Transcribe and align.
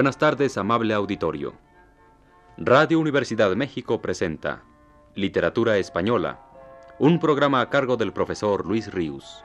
Buenas 0.00 0.16
tardes, 0.16 0.56
amable 0.56 0.94
auditorio. 0.94 1.52
Radio 2.56 2.98
Universidad 2.98 3.50
de 3.50 3.56
México 3.56 4.00
presenta 4.00 4.62
Literatura 5.14 5.76
Española, 5.76 6.40
un 6.98 7.20
programa 7.20 7.60
a 7.60 7.68
cargo 7.68 7.98
del 7.98 8.10
profesor 8.10 8.64
Luis 8.64 8.90
Ríos. 8.90 9.44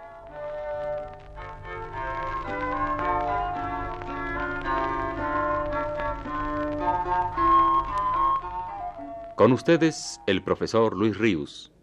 Con 9.36 9.52
ustedes, 9.52 10.22
el 10.26 10.42
profesor 10.42 10.96
Luis 10.96 11.18
Ríos. 11.18 11.74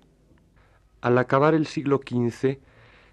Al 1.03 1.19
acabar 1.19 1.53
el 1.53 1.67
siglo 1.67 1.98
XV, 2.03 2.57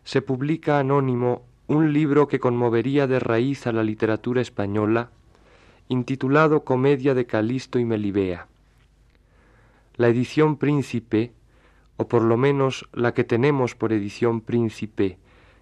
se 0.06 0.22
publica 0.22 0.80
anónimo 0.80 1.44
un 1.68 1.92
libro 1.92 2.30
que 2.30 2.40
conmovería 2.40 3.08
de 3.08 3.20
raíz 3.20 3.68
a 3.68 3.74
la 3.74 3.84
literatura 3.84 4.40
española, 4.42 5.12
intitulado 5.90 6.64
Comedia 6.64 7.14
de 7.16 7.26
Calisto 7.26 7.80
y 7.80 7.84
Melibea. 7.84 8.48
La 9.96 10.08
edición 10.08 10.58
Príncipe, 10.58 11.34
o 11.98 12.08
por 12.08 12.22
lo 12.22 12.38
menos 12.38 12.88
la 12.94 13.16
que 13.16 13.24
tenemos 13.24 13.76
por 13.76 13.92
edición 13.92 14.42
Príncipe, 14.42 15.18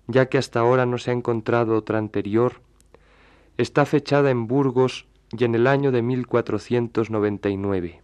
ya 0.06 0.28
que 0.28 0.38
hasta 0.38 0.60
ahora 0.60 0.86
no 0.86 0.98
se 0.98 1.12
ha 1.12 1.14
encontrado 1.14 1.76
otra 1.76 1.98
anterior, 1.98 2.60
está 3.58 3.86
fechada 3.86 4.30
en 4.30 4.48
Burgos 4.48 5.08
y 5.32 5.46
en 5.46 5.56
el 5.56 5.66
año 5.66 5.94
de 5.94 6.02
1499. 6.02 8.02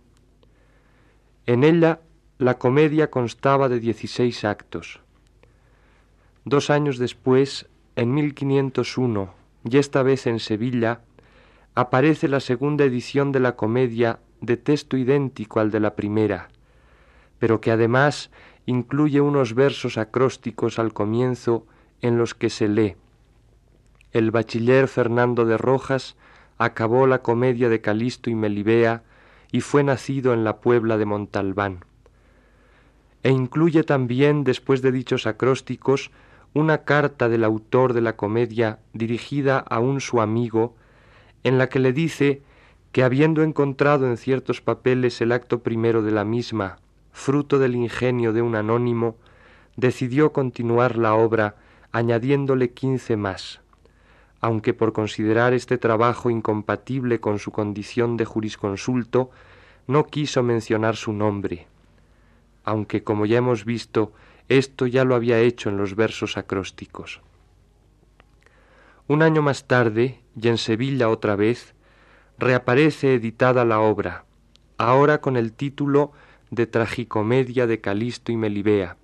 En 1.46 1.66
ella 1.66 2.00
la 2.38 2.58
comedia 2.58 3.12
constaba 3.12 3.68
de 3.68 3.82
dieciséis 3.82 4.46
actos. 4.46 5.02
Dos 6.46 6.70
años 6.70 6.98
después, 6.98 7.68
en 7.98 8.14
1501, 8.14 9.34
y 9.70 9.78
esta 9.78 10.04
vez 10.04 10.26
en 10.26 10.40
Sevilla, 10.40 11.02
aparece 11.76 12.28
la 12.28 12.40
segunda 12.40 12.84
edición 12.84 13.32
de 13.32 13.40
la 13.40 13.56
comedia 13.56 14.20
de 14.42 14.58
texto 14.58 14.98
idéntico 14.98 15.60
al 15.60 15.72
de 15.72 15.80
la 15.80 15.96
primera, 15.96 16.50
pero 17.40 17.62
que 17.62 17.72
además 17.72 18.30
incluye 18.66 19.22
unos 19.22 19.56
versos 19.56 19.98
acrósticos 19.98 20.80
al 20.80 20.94
comienzo 20.94 21.66
en 22.02 22.18
los 22.18 22.34
que 22.34 22.50
se 22.50 22.68
lee 22.68 22.96
El 24.12 24.32
bachiller 24.32 24.88
Fernando 24.88 25.46
de 25.46 25.58
Rojas 25.58 26.16
acabó 26.58 27.08
la 27.08 27.22
comedia 27.22 27.70
de 27.70 27.82
Calisto 27.82 28.30
y 28.30 28.36
Melibea 28.36 29.04
y 29.52 29.62
fue 29.62 29.84
nacido 29.84 30.34
en 30.34 30.44
la 30.44 30.58
Puebla 30.58 30.98
de 30.98 31.06
Montalbán. 31.06 31.86
E 33.24 33.32
incluye 33.32 33.84
también, 33.84 34.44
después 34.44 34.82
de 34.82 34.92
dichos 34.92 35.26
acrósticos, 35.28 36.12
una 36.54 36.80
carta 36.80 37.30
del 37.30 37.44
autor 37.44 37.94
de 37.94 38.02
la 38.02 38.16
comedia 38.16 38.80
dirigida 38.94 39.60
a 39.60 39.80
un 39.80 40.02
su 40.02 40.22
amigo, 40.22 40.76
en 41.44 41.58
la 41.58 41.70
que 41.70 41.80
le 41.80 41.94
dice 41.94 42.42
que 42.92 43.04
habiendo 43.04 43.44
encontrado 43.44 44.08
en 44.08 44.18
ciertos 44.18 44.62
papeles 44.62 45.20
el 45.22 45.32
acto 45.32 45.64
primero 45.64 46.02
de 46.02 46.12
la 46.12 46.26
misma, 46.26 46.78
fruto 47.12 47.60
del 47.60 47.76
ingenio 47.76 48.34
de 48.34 48.42
un 48.42 48.56
anónimo, 48.56 49.16
decidió 49.76 50.32
continuar 50.32 50.98
la 50.98 51.16
obra 51.16 51.56
añadiéndole 51.92 52.72
quince 52.72 53.18
más 53.18 53.64
aunque 54.44 54.74
por 54.74 54.92
considerar 54.92 55.54
este 55.54 55.78
trabajo 55.78 56.30
incompatible 56.30 57.22
con 57.22 57.40
su 57.40 57.52
condición 57.52 58.18
de 58.18 58.26
jurisconsulto, 58.26 59.32
no 59.88 60.04
quiso 60.04 60.44
mencionar 60.44 60.98
su 60.98 61.14
nombre, 61.14 61.66
aunque, 62.66 63.06
como 63.06 63.26
ya 63.26 63.38
hemos 63.38 63.64
visto, 63.64 64.12
esto 64.50 64.86
ya 64.86 65.06
lo 65.06 65.16
había 65.16 65.40
hecho 65.40 65.70
en 65.70 65.78
los 65.78 65.96
versos 65.96 66.36
acrósticos. 66.36 67.22
Un 69.14 69.22
año 69.22 69.44
más 69.44 69.68
tarde, 69.68 70.24
y 70.36 70.48
en 70.48 70.58
Sevilla 70.58 71.08
otra 71.08 71.36
vez, 71.36 71.76
reaparece 72.40 73.14
editada 73.14 73.64
la 73.64 73.80
obra, 73.80 74.26
ahora 74.80 75.22
con 75.22 75.38
el 75.38 75.54
título 75.54 76.14
de 76.50 76.66
Tragicomedia 76.66 77.68
de 77.68 77.80
Calisto 77.80 78.32
y 78.32 78.38
Melibea, 78.38 78.98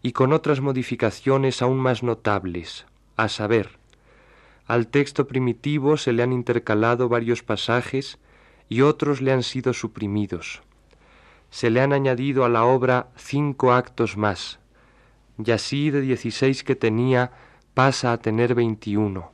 y 0.00 0.12
con 0.12 0.32
otras 0.32 0.62
modificaciones 0.62 1.60
aún 1.60 1.76
más 1.76 2.02
notables, 2.02 2.86
a 3.18 3.28
saber, 3.28 3.78
al 4.64 4.86
texto 4.86 5.26
primitivo 5.26 5.98
se 5.98 6.14
le 6.14 6.22
han 6.22 6.32
intercalado 6.32 7.10
varios 7.10 7.42
pasajes 7.42 8.18
y 8.70 8.80
otros 8.80 9.20
le 9.20 9.32
han 9.32 9.42
sido 9.42 9.74
suprimidos. 9.74 10.62
Se 11.50 11.68
le 11.68 11.82
han 11.82 11.92
añadido 11.92 12.46
a 12.46 12.48
la 12.48 12.64
obra 12.64 13.08
cinco 13.16 13.74
actos 13.74 14.16
más, 14.16 14.60
y 15.36 15.50
así 15.50 15.90
de 15.90 16.00
dieciséis 16.00 16.64
que 16.64 16.74
tenía 16.74 17.32
pasa 17.76 18.12
a 18.12 18.16
tener 18.16 18.54
veintiuno. 18.54 19.32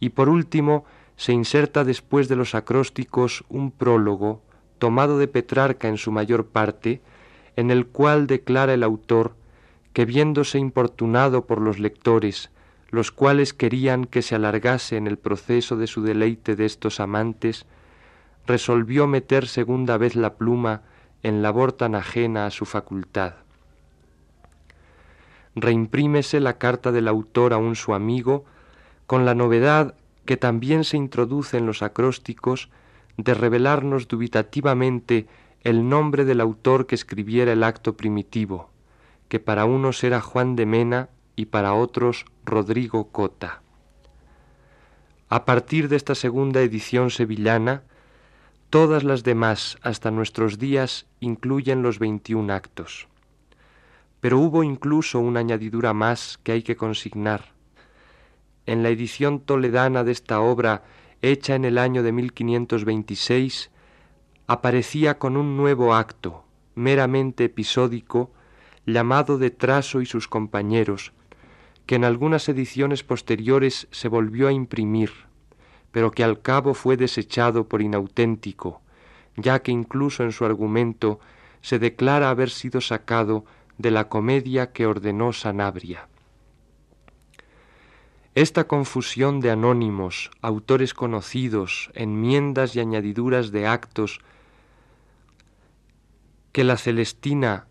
Y 0.00 0.08
por 0.10 0.28
último 0.28 0.84
se 1.16 1.32
inserta 1.32 1.84
después 1.84 2.26
de 2.28 2.34
los 2.34 2.56
acrósticos 2.56 3.44
un 3.48 3.70
prólogo, 3.70 4.42
tomado 4.80 5.16
de 5.16 5.28
Petrarca 5.28 5.86
en 5.86 5.96
su 5.96 6.10
mayor 6.10 6.46
parte, 6.46 7.00
en 7.54 7.70
el 7.70 7.86
cual 7.86 8.26
declara 8.26 8.74
el 8.74 8.82
autor 8.82 9.36
que 9.92 10.04
viéndose 10.04 10.58
importunado 10.58 11.46
por 11.46 11.60
los 11.60 11.78
lectores 11.78 12.50
los 12.90 13.10
cuales 13.10 13.52
querían 13.52 14.04
que 14.04 14.22
se 14.22 14.34
alargase 14.34 14.96
en 14.96 15.06
el 15.06 15.18
proceso 15.18 15.76
de 15.76 15.86
su 15.86 16.02
deleite 16.02 16.56
de 16.56 16.64
estos 16.64 17.00
amantes, 17.00 17.66
resolvió 18.46 19.06
meter 19.06 19.48
segunda 19.48 19.98
vez 19.98 20.14
la 20.14 20.34
pluma 20.34 20.82
en 21.22 21.42
labor 21.42 21.72
tan 21.72 21.94
ajena 21.94 22.46
a 22.46 22.50
su 22.50 22.64
facultad. 22.64 23.34
Reimprímese 25.56 26.38
la 26.38 26.58
carta 26.58 26.92
del 26.92 27.08
autor 27.08 27.54
a 27.54 27.56
un 27.56 27.76
su 27.76 27.94
amigo, 27.94 28.44
con 29.06 29.24
la 29.24 29.34
novedad 29.34 29.94
que 30.26 30.36
también 30.36 30.84
se 30.84 30.98
introduce 30.98 31.56
en 31.56 31.64
los 31.64 31.82
acrósticos 31.82 32.68
de 33.16 33.32
revelarnos 33.32 34.06
dubitativamente 34.06 35.26
el 35.62 35.88
nombre 35.88 36.26
del 36.26 36.42
autor 36.42 36.86
que 36.86 36.94
escribiera 36.94 37.52
el 37.52 37.64
acto 37.64 37.96
primitivo, 37.96 38.68
que 39.28 39.40
para 39.40 39.64
unos 39.64 40.04
era 40.04 40.20
Juan 40.20 40.56
de 40.56 40.66
Mena 40.66 41.08
y 41.36 41.46
para 41.46 41.72
otros 41.72 42.26
Rodrigo 42.44 43.08
Cota. 43.08 43.62
A 45.28 45.44
partir 45.44 45.88
de 45.88 45.96
esta 45.96 46.14
segunda 46.14 46.60
edición 46.60 47.10
sevillana, 47.10 47.82
todas 48.68 49.04
las 49.04 49.24
demás 49.24 49.78
hasta 49.82 50.10
nuestros 50.10 50.58
días 50.58 51.06
incluyen 51.20 51.82
los 51.82 51.98
veintiún 51.98 52.50
actos. 52.50 53.08
Pero 54.26 54.40
hubo 54.40 54.64
incluso 54.64 55.20
una 55.20 55.38
añadidura 55.38 55.92
más 55.94 56.40
que 56.42 56.50
hay 56.50 56.64
que 56.64 56.74
consignar. 56.74 57.52
En 58.66 58.82
la 58.82 58.88
edición 58.88 59.38
toledana 59.38 60.02
de 60.02 60.10
esta 60.10 60.40
obra, 60.40 60.82
hecha 61.22 61.54
en 61.54 61.64
el 61.64 61.78
año 61.78 62.02
de 62.02 62.10
1526, 62.10 63.70
aparecía 64.48 65.20
con 65.20 65.36
un 65.36 65.56
nuevo 65.56 65.94
acto, 65.94 66.42
meramente 66.74 67.44
episódico, 67.44 68.32
llamado 68.84 69.38
de 69.38 69.50
Traso 69.50 70.00
y 70.00 70.06
sus 70.06 70.26
compañeros, 70.26 71.12
que 71.86 71.94
en 71.94 72.02
algunas 72.02 72.48
ediciones 72.48 73.04
posteriores 73.04 73.86
se 73.92 74.08
volvió 74.08 74.48
a 74.48 74.52
imprimir, 74.52 75.12
pero 75.92 76.10
que 76.10 76.24
al 76.24 76.42
cabo 76.42 76.74
fue 76.74 76.96
desechado 76.96 77.68
por 77.68 77.80
inauténtico, 77.80 78.80
ya 79.36 79.62
que 79.62 79.70
incluso 79.70 80.24
en 80.24 80.32
su 80.32 80.44
argumento 80.44 81.20
se 81.60 81.78
declara 81.78 82.28
haber 82.28 82.50
sido 82.50 82.80
sacado 82.80 83.44
de 83.78 83.90
la 83.90 84.08
comedia 84.08 84.72
que 84.72 84.86
ordenó 84.86 85.32
Sanabria. 85.32 86.08
Esta 88.34 88.64
confusión 88.64 89.40
de 89.40 89.50
anónimos, 89.50 90.30
autores 90.42 90.92
conocidos, 90.92 91.90
enmiendas 91.94 92.76
y 92.76 92.80
añadiduras 92.80 93.50
de 93.50 93.66
actos 93.66 94.20
que 96.52 96.64
la 96.64 96.76
Celestina 96.76 97.66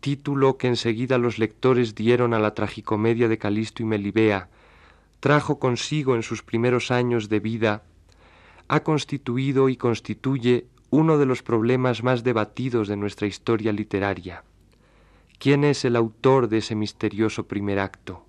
título 0.00 0.56
que 0.56 0.66
enseguida 0.66 1.18
los 1.18 1.38
lectores 1.38 1.94
dieron 1.94 2.34
a 2.34 2.38
la 2.38 2.54
tragicomedia 2.54 3.28
de 3.28 3.38
Calisto 3.38 3.82
y 3.82 3.86
Melibea, 3.86 4.48
trajo 5.20 5.58
consigo 5.58 6.16
en 6.16 6.22
sus 6.22 6.42
primeros 6.42 6.90
años 6.90 7.28
de 7.28 7.40
vida, 7.40 7.84
ha 8.68 8.80
constituido 8.82 9.68
y 9.68 9.76
constituye 9.76 10.66
uno 10.88 11.18
de 11.18 11.26
los 11.26 11.42
problemas 11.42 12.02
más 12.02 12.24
debatidos 12.24 12.88
de 12.88 12.96
nuestra 12.96 13.26
historia 13.26 13.72
literaria. 13.72 14.42
¿Quién 15.40 15.64
es 15.64 15.86
el 15.86 15.96
autor 15.96 16.50
de 16.50 16.58
ese 16.58 16.74
misterioso 16.74 17.48
primer 17.48 17.78
acto? 17.78 18.26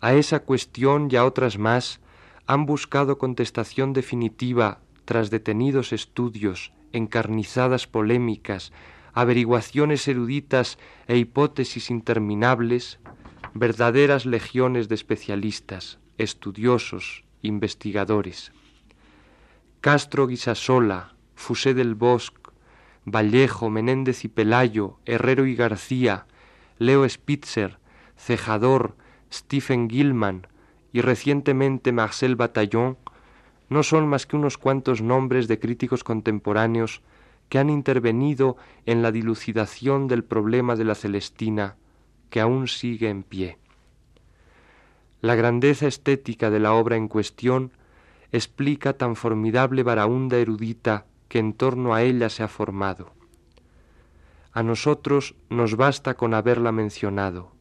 A 0.00 0.14
esa 0.14 0.40
cuestión 0.40 1.06
y 1.08 1.14
a 1.14 1.24
otras 1.24 1.56
más 1.56 2.00
han 2.48 2.66
buscado 2.66 3.16
contestación 3.16 3.92
definitiva 3.92 4.80
tras 5.04 5.30
detenidos 5.30 5.92
estudios, 5.92 6.72
encarnizadas 6.92 7.86
polémicas, 7.86 8.72
averiguaciones 9.12 10.08
eruditas 10.08 10.80
e 11.06 11.16
hipótesis 11.16 11.90
interminables, 11.90 12.98
verdaderas 13.54 14.26
legiones 14.26 14.88
de 14.88 14.96
especialistas, 14.96 16.00
estudiosos, 16.18 17.22
investigadores. 17.40 18.50
Castro 19.80 20.26
Guisasola, 20.26 21.14
Fusé 21.36 21.72
del 21.72 21.94
Bosque, 21.94 22.43
Vallejo, 23.06 23.70
Menéndez 23.70 24.24
y 24.24 24.28
Pelayo, 24.28 24.98
Herrero 25.04 25.46
y 25.46 25.54
García, 25.54 26.26
Leo 26.78 27.08
Spitzer, 27.08 27.78
Cejador, 28.16 28.96
Stephen 29.32 29.90
Gilman 29.90 30.46
y 30.92 31.00
recientemente 31.00 31.92
Marcel 31.92 32.36
Bataillon 32.36 32.96
no 33.68 33.82
son 33.82 34.06
más 34.06 34.26
que 34.26 34.36
unos 34.36 34.58
cuantos 34.58 35.02
nombres 35.02 35.48
de 35.48 35.58
críticos 35.58 36.04
contemporáneos 36.04 37.02
que 37.48 37.58
han 37.58 37.70
intervenido 37.70 38.56
en 38.86 39.02
la 39.02 39.12
dilucidación 39.12 40.06
del 40.06 40.24
problema 40.24 40.76
de 40.76 40.84
la 40.84 40.94
Celestina, 40.94 41.76
que 42.30 42.40
aún 42.40 42.68
sigue 42.68 43.08
en 43.08 43.22
pie. 43.22 43.58
La 45.20 45.34
grandeza 45.34 45.86
estética 45.86 46.50
de 46.50 46.60
la 46.60 46.74
obra 46.74 46.96
en 46.96 47.08
cuestión 47.08 47.72
explica 48.32 48.94
tan 48.94 49.16
formidable 49.16 49.82
baraúnda 49.82 50.36
erudita 50.38 51.06
que 51.28 51.38
en 51.38 51.52
torno 51.52 51.94
a 51.94 52.02
ella 52.02 52.28
se 52.28 52.42
ha 52.42 52.48
formado. 52.48 53.12
A 54.52 54.62
nosotros 54.62 55.34
nos 55.50 55.76
basta 55.76 56.14
con 56.14 56.34
haberla 56.34 56.72
mencionado, 56.72 57.52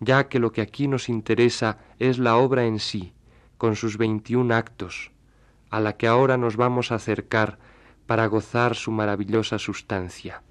ya 0.00 0.28
que 0.28 0.38
lo 0.38 0.52
que 0.52 0.62
aquí 0.62 0.88
nos 0.88 1.08
interesa 1.08 1.78
es 1.98 2.18
la 2.18 2.36
obra 2.36 2.64
en 2.64 2.78
sí, 2.78 3.12
con 3.58 3.76
sus 3.76 3.98
veintiún 3.98 4.52
actos, 4.52 5.12
a 5.68 5.80
la 5.80 5.96
que 5.96 6.06
ahora 6.06 6.38
nos 6.38 6.56
vamos 6.56 6.92
a 6.92 6.94
acercar 6.94 7.58
para 8.06 8.26
gozar 8.26 8.74
su 8.74 8.90
maravillosa 8.90 9.58
sustancia. 9.58 10.42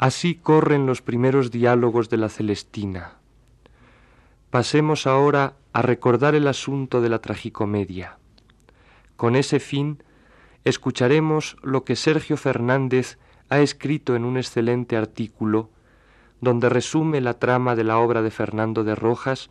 Así 0.00 0.34
corren 0.34 0.86
los 0.86 1.02
primeros 1.02 1.50
diálogos 1.50 2.08
de 2.08 2.16
la 2.16 2.30
Celestina. 2.30 3.18
Pasemos 4.48 5.06
ahora 5.06 5.56
a 5.74 5.82
recordar 5.82 6.34
el 6.34 6.48
asunto 6.48 7.02
de 7.02 7.10
la 7.10 7.18
tragicomedia. 7.18 8.16
Con 9.18 9.36
ese 9.36 9.60
fin, 9.60 10.02
escucharemos 10.64 11.58
lo 11.62 11.84
que 11.84 11.96
Sergio 11.96 12.38
Fernández 12.38 13.18
ha 13.50 13.58
escrito 13.58 14.16
en 14.16 14.24
un 14.24 14.38
excelente 14.38 14.96
artículo 14.96 15.68
donde 16.40 16.70
resume 16.70 17.20
la 17.20 17.34
trama 17.34 17.76
de 17.76 17.84
la 17.84 17.98
obra 17.98 18.22
de 18.22 18.30
Fernando 18.30 18.84
de 18.84 18.94
Rojas 18.94 19.50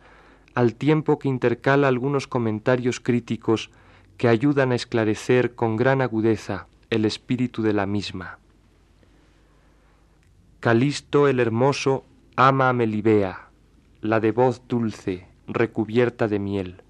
al 0.56 0.74
tiempo 0.74 1.20
que 1.20 1.28
intercala 1.28 1.86
algunos 1.86 2.26
comentarios 2.26 2.98
críticos 2.98 3.70
que 4.16 4.26
ayudan 4.26 4.72
a 4.72 4.74
esclarecer 4.74 5.54
con 5.54 5.76
gran 5.76 6.02
agudeza 6.02 6.66
el 6.90 7.04
espíritu 7.04 7.62
de 7.62 7.72
la 7.72 7.86
misma. 7.86 8.40
Calisto 10.60 11.26
el 11.26 11.40
hermoso 11.40 12.04
ama 12.36 12.68
a 12.68 12.74
Melibea, 12.74 13.48
la 14.02 14.20
de 14.20 14.30
voz 14.30 14.60
dulce, 14.68 15.26
recubierta 15.46 16.28
de 16.28 16.38
miel. 16.38 16.82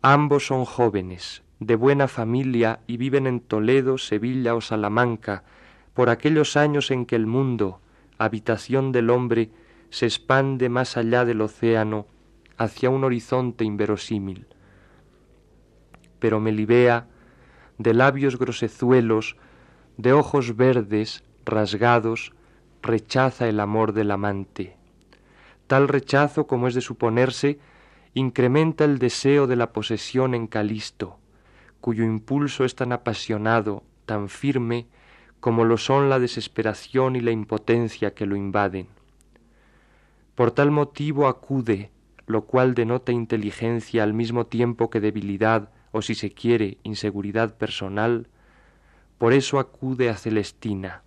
Ambos 0.00 0.46
son 0.46 0.64
jóvenes, 0.64 1.42
de 1.60 1.76
buena 1.76 2.08
familia 2.08 2.80
y 2.86 2.96
viven 2.96 3.26
en 3.26 3.40
Toledo, 3.40 3.98
Sevilla 3.98 4.54
o 4.54 4.62
Salamanca, 4.62 5.44
por 5.92 6.08
aquellos 6.08 6.56
años 6.56 6.90
en 6.90 7.04
que 7.04 7.16
el 7.16 7.26
mundo, 7.26 7.82
habitación 8.16 8.92
del 8.92 9.10
hombre, 9.10 9.50
se 9.90 10.06
expande 10.06 10.70
más 10.70 10.96
allá 10.96 11.26
del 11.26 11.42
océano 11.42 12.06
hacia 12.56 12.88
un 12.88 13.04
horizonte 13.04 13.64
inverosímil. 13.64 14.46
Pero 16.18 16.40
Melibea, 16.40 17.08
de 17.76 17.92
labios 17.92 18.38
grosezuelos, 18.38 19.36
de 19.98 20.14
ojos 20.14 20.56
verdes, 20.56 21.24
rasgados, 21.44 22.32
rechaza 22.84 23.48
el 23.48 23.60
amor 23.60 23.92
del 23.92 24.10
amante. 24.10 24.76
Tal 25.66 25.88
rechazo, 25.88 26.46
como 26.46 26.68
es 26.68 26.74
de 26.74 26.82
suponerse, 26.82 27.58
incrementa 28.12 28.84
el 28.84 28.98
deseo 28.98 29.46
de 29.46 29.56
la 29.56 29.72
posesión 29.72 30.34
en 30.34 30.46
Calisto, 30.46 31.18
cuyo 31.80 32.04
impulso 32.04 32.64
es 32.64 32.74
tan 32.74 32.92
apasionado, 32.92 33.82
tan 34.06 34.28
firme, 34.28 34.86
como 35.40 35.64
lo 35.64 35.78
son 35.78 36.08
la 36.08 36.18
desesperación 36.18 37.16
y 37.16 37.20
la 37.20 37.30
impotencia 37.30 38.14
que 38.14 38.26
lo 38.26 38.36
invaden. 38.36 38.86
Por 40.34 40.50
tal 40.50 40.70
motivo 40.70 41.26
acude, 41.26 41.90
lo 42.26 42.44
cual 42.44 42.74
denota 42.74 43.12
inteligencia 43.12 44.02
al 44.02 44.14
mismo 44.14 44.46
tiempo 44.46 44.90
que 44.90 45.00
debilidad 45.00 45.70
o 45.92 46.02
si 46.02 46.14
se 46.14 46.32
quiere 46.32 46.78
inseguridad 46.82 47.56
personal, 47.56 48.28
por 49.18 49.32
eso 49.32 49.58
acude 49.58 50.10
a 50.10 50.16
Celestina, 50.16 51.02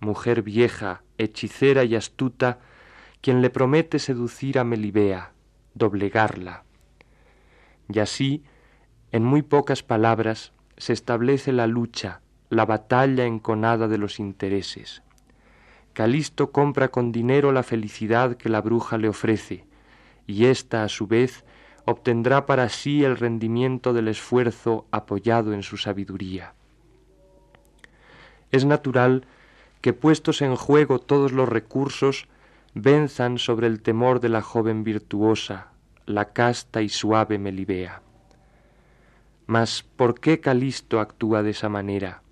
mujer 0.00 0.42
vieja, 0.42 1.02
hechicera 1.22 1.84
y 1.84 1.94
astuta, 1.94 2.58
quien 3.20 3.40
le 3.42 3.50
promete 3.50 3.98
seducir 3.98 4.58
a 4.58 4.64
Melibea, 4.64 5.32
doblegarla. 5.74 6.64
Y 7.88 7.98
así, 7.98 8.44
en 9.12 9.24
muy 9.24 9.42
pocas 9.42 9.82
palabras, 9.82 10.52
se 10.76 10.92
establece 10.92 11.52
la 11.52 11.66
lucha, 11.66 12.20
la 12.48 12.66
batalla 12.66 13.24
enconada 13.24 13.88
de 13.88 13.98
los 13.98 14.18
intereses. 14.18 15.02
Calisto 15.92 16.52
compra 16.52 16.88
con 16.88 17.12
dinero 17.12 17.52
la 17.52 17.62
felicidad 17.62 18.36
que 18.36 18.48
la 18.48 18.60
bruja 18.60 18.98
le 18.98 19.08
ofrece, 19.08 19.66
y 20.26 20.46
ésta, 20.46 20.84
a 20.84 20.88
su 20.88 21.06
vez, 21.06 21.44
obtendrá 21.84 22.46
para 22.46 22.68
sí 22.68 23.04
el 23.04 23.16
rendimiento 23.16 23.92
del 23.92 24.08
esfuerzo 24.08 24.86
apoyado 24.90 25.52
en 25.52 25.62
su 25.62 25.76
sabiduría. 25.76 26.54
Es 28.50 28.64
natural 28.64 29.26
que 29.82 29.92
puestos 29.92 30.40
en 30.40 30.56
juego 30.56 31.00
todos 31.00 31.32
los 31.32 31.48
recursos, 31.48 32.28
venzan 32.72 33.38
sobre 33.38 33.66
el 33.66 33.82
temor 33.82 34.20
de 34.20 34.30
la 34.30 34.40
joven 34.40 34.84
virtuosa, 34.84 35.72
la 36.06 36.32
casta 36.32 36.80
y 36.82 36.88
suave 36.88 37.38
Melibea. 37.38 38.00
Mas, 39.46 39.82
¿por 39.82 40.18
qué 40.20 40.40
Calisto 40.40 41.00
actúa 41.00 41.42
de 41.42 41.50
esa 41.50 41.68
manera? 41.68 42.22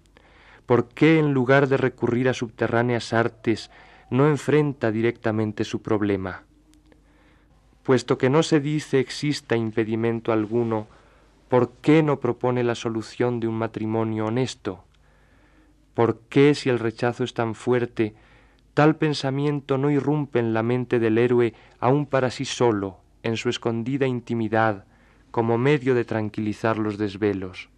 ¿Por 0.65 0.89
qué, 0.89 1.19
en 1.19 1.35
lugar 1.35 1.67
de 1.67 1.77
recurrir 1.77 2.29
a 2.29 2.35
subterráneas 2.35 3.13
artes, 3.13 3.71
no 4.11 4.29
enfrenta 4.29 4.93
directamente 4.93 5.65
su 5.65 5.83
problema? 5.83 6.45
Puesto 7.83 8.17
que 8.17 8.31
no 8.31 8.45
se 8.45 8.61
dice 8.61 9.01
exista 9.01 9.57
impedimento 9.57 10.33
alguno, 10.33 10.87
¿por 11.49 11.73
qué 11.83 12.05
no 12.05 12.21
propone 12.21 12.63
la 12.63 12.77
solución 12.77 13.41
de 13.41 13.49
un 13.49 13.57
matrimonio 13.57 14.27
honesto? 14.27 14.85
¿Por 15.95 16.21
qué, 16.29 16.55
si 16.55 16.71
el 16.71 16.79
rechazo 16.79 17.25
es 17.25 17.35
tan 17.35 17.55
fuerte, 17.55 18.15
tal 18.75 18.97
pensamiento 18.97 19.79
no 19.79 19.91
irrumpe 19.91 20.39
en 20.39 20.55
la 20.55 20.63
mente 20.63 20.99
del 20.99 21.19
héroe 21.19 21.55
aun 21.79 22.07
para 22.07 22.31
sí 22.31 22.45
solo, 22.45 23.01
en 23.23 23.37
su 23.37 23.49
escondida 23.49 24.07
intimidad, 24.07 24.85
como 25.31 25.59
medio 25.59 25.95
de 25.95 26.05
tranquilizar 26.05 26.79
los 26.79 26.99
desvelos? 26.99 27.69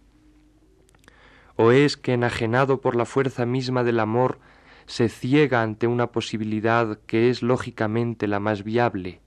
¿O 1.55 1.71
es 1.71 1.97
que, 1.97 2.13
enajenado 2.13 2.81
por 2.81 2.95
la 2.95 3.05
fuerza 3.05 3.45
misma 3.45 3.83
del 3.83 3.99
amor, 3.99 4.39
se 4.85 5.09
ciega 5.09 5.61
ante 5.61 5.87
una 5.87 6.11
posibilidad 6.11 6.99
que 7.05 7.29
es 7.29 7.41
lógicamente 7.41 8.27
la 8.27 8.39
más 8.39 8.63
viable? 8.63 9.21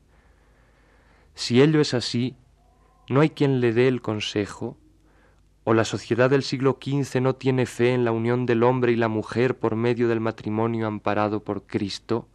Si 1.35 1.61
ello 1.63 1.81
es 1.81 1.95
así, 1.95 2.37
¿no 3.09 3.21
hay 3.21 3.31
quien 3.31 3.61
le 3.61 3.73
dé 3.73 3.89
el 3.89 4.01
consejo? 4.01 4.77
O 5.69 5.75
la 5.75 5.85
sociedad 5.85 6.31
del 6.31 6.45
siglo 6.45 6.79
XV 6.81 7.21
no 7.21 7.35
tiene 7.35 7.67
fe 7.67 7.93
en 7.93 8.05
la 8.05 8.13
unión 8.13 8.47
del 8.47 8.63
hombre 8.63 8.93
y 8.93 8.97
la 8.97 9.09
mujer 9.09 9.59
por 9.59 9.75
medio 9.75 10.07
del 10.07 10.21
matrimonio 10.21 10.87
amparado 10.87 11.43
por 11.43 11.67
Cristo? 11.67 12.29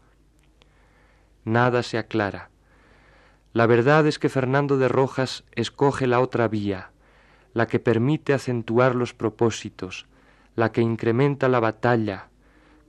Nada 1.45 1.81
se 1.81 1.97
aclara. 1.97 2.49
La 3.53 3.67
verdad 3.67 4.05
es 4.05 4.19
que 4.19 4.27
Fernando 4.27 4.77
de 4.77 4.89
Rojas 4.89 5.45
escoge 5.53 6.07
la 6.07 6.19
otra 6.19 6.49
vía, 6.49 6.91
la 7.53 7.67
que 7.67 7.79
permite 7.79 8.33
acentuar 8.33 8.95
los 8.95 9.13
propósitos, 9.13 10.07
la 10.57 10.73
que 10.73 10.81
incrementa 10.81 11.47
la 11.47 11.61
batalla, 11.61 12.27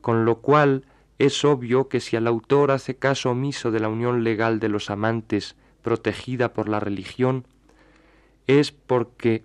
con 0.00 0.24
lo 0.24 0.40
cual 0.40 0.86
es 1.20 1.44
obvio 1.44 1.88
que 1.88 2.00
si 2.00 2.16
el 2.16 2.26
autor 2.26 2.72
hace 2.72 2.96
caso 2.96 3.30
omiso 3.30 3.70
de 3.70 3.78
la 3.78 3.88
unión 3.88 4.24
legal 4.24 4.58
de 4.58 4.70
los 4.70 4.90
amantes 4.90 5.54
protegida 5.82 6.52
por 6.52 6.68
la 6.68 6.80
religión, 6.80 7.46
es 8.48 8.72
porque 8.72 9.44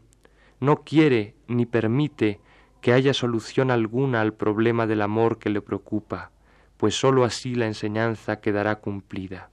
no 0.60 0.84
quiere 0.84 1.36
ni 1.48 1.66
permite 1.66 2.40
que 2.82 2.94
haya 2.94 3.14
solución 3.14 3.72
alguna 3.72 4.22
al 4.22 4.34
problema 4.34 4.88
del 4.88 5.02
amor 5.02 5.40
que 5.40 5.50
le 5.50 5.62
preocupa, 5.62 6.32
pues 6.78 6.96
sólo 6.96 7.24
así 7.24 7.56
la 7.56 7.66
enseñanza 7.66 8.40
quedará 8.40 8.78
cumplida. 8.78 9.50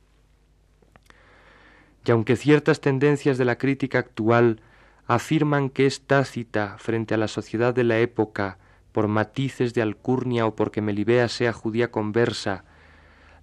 Y 2.04 2.10
aunque 2.10 2.36
ciertas 2.36 2.80
tendencias 2.80 3.38
de 3.38 3.44
la 3.44 3.56
crítica 3.56 3.98
actual 3.98 4.60
afirman 5.06 5.70
que 5.70 5.86
es 5.86 6.02
tácita 6.02 6.76
frente 6.78 7.14
a 7.14 7.18
la 7.18 7.28
sociedad 7.28 7.74
de 7.74 7.84
la 7.84 7.98
época 7.98 8.58
por 8.92 9.08
matices 9.08 9.74
de 9.74 9.82
alcurnia 9.82 10.46
o 10.46 10.54
porque 10.54 10.80
Melibea 10.80 11.28
sea 11.28 11.52
judía 11.52 11.90
conversa, 11.90 12.64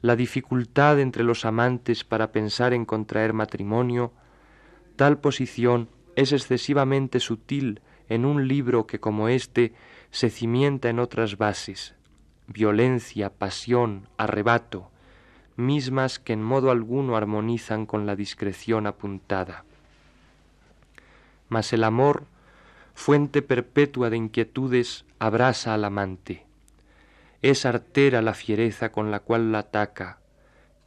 la 0.02 0.16
dificultad 0.16 1.00
entre 1.00 1.24
los 1.24 1.46
amantes 1.46 2.04
para 2.04 2.32
pensar 2.32 2.74
en 2.74 2.86
contraer 2.86 3.34
matrimonio, 3.34 4.14
tal 4.96 5.20
posición 5.20 5.90
es 6.16 6.32
excesivamente 6.32 7.20
sutil 7.20 7.82
en 8.10 8.26
un 8.26 8.48
libro 8.48 8.88
que 8.88 9.00
como 9.00 9.30
éste 9.30 9.74
se 10.12 10.30
cimienta 10.30 10.90
en 10.90 11.00
otras 11.00 11.38
bases, 11.38 11.96
violencia, 12.48 13.30
pasión, 13.30 14.08
arrebato, 14.18 14.92
mismas 15.56 16.20
que 16.20 16.34
en 16.34 16.44
modo 16.44 16.72
alguno 16.72 17.16
armonizan 17.16 17.86
con 17.86 18.06
la 18.06 18.16
discreción 18.16 18.88
apuntada. 18.88 19.64
Mas 21.48 21.72
el 21.74 21.84
amor, 21.84 22.26
fuente 22.94 23.42
perpetua 23.42 24.10
de 24.10 24.18
inquietudes, 24.18 25.06
abrasa 25.20 25.74
al 25.74 25.86
amante. 25.86 26.46
Es 27.42 27.66
artera 27.66 28.22
la 28.22 28.34
fiereza 28.34 28.92
con 28.92 29.12
la 29.12 29.22
cual 29.22 29.52
la 29.52 29.60
ataca, 29.60 30.20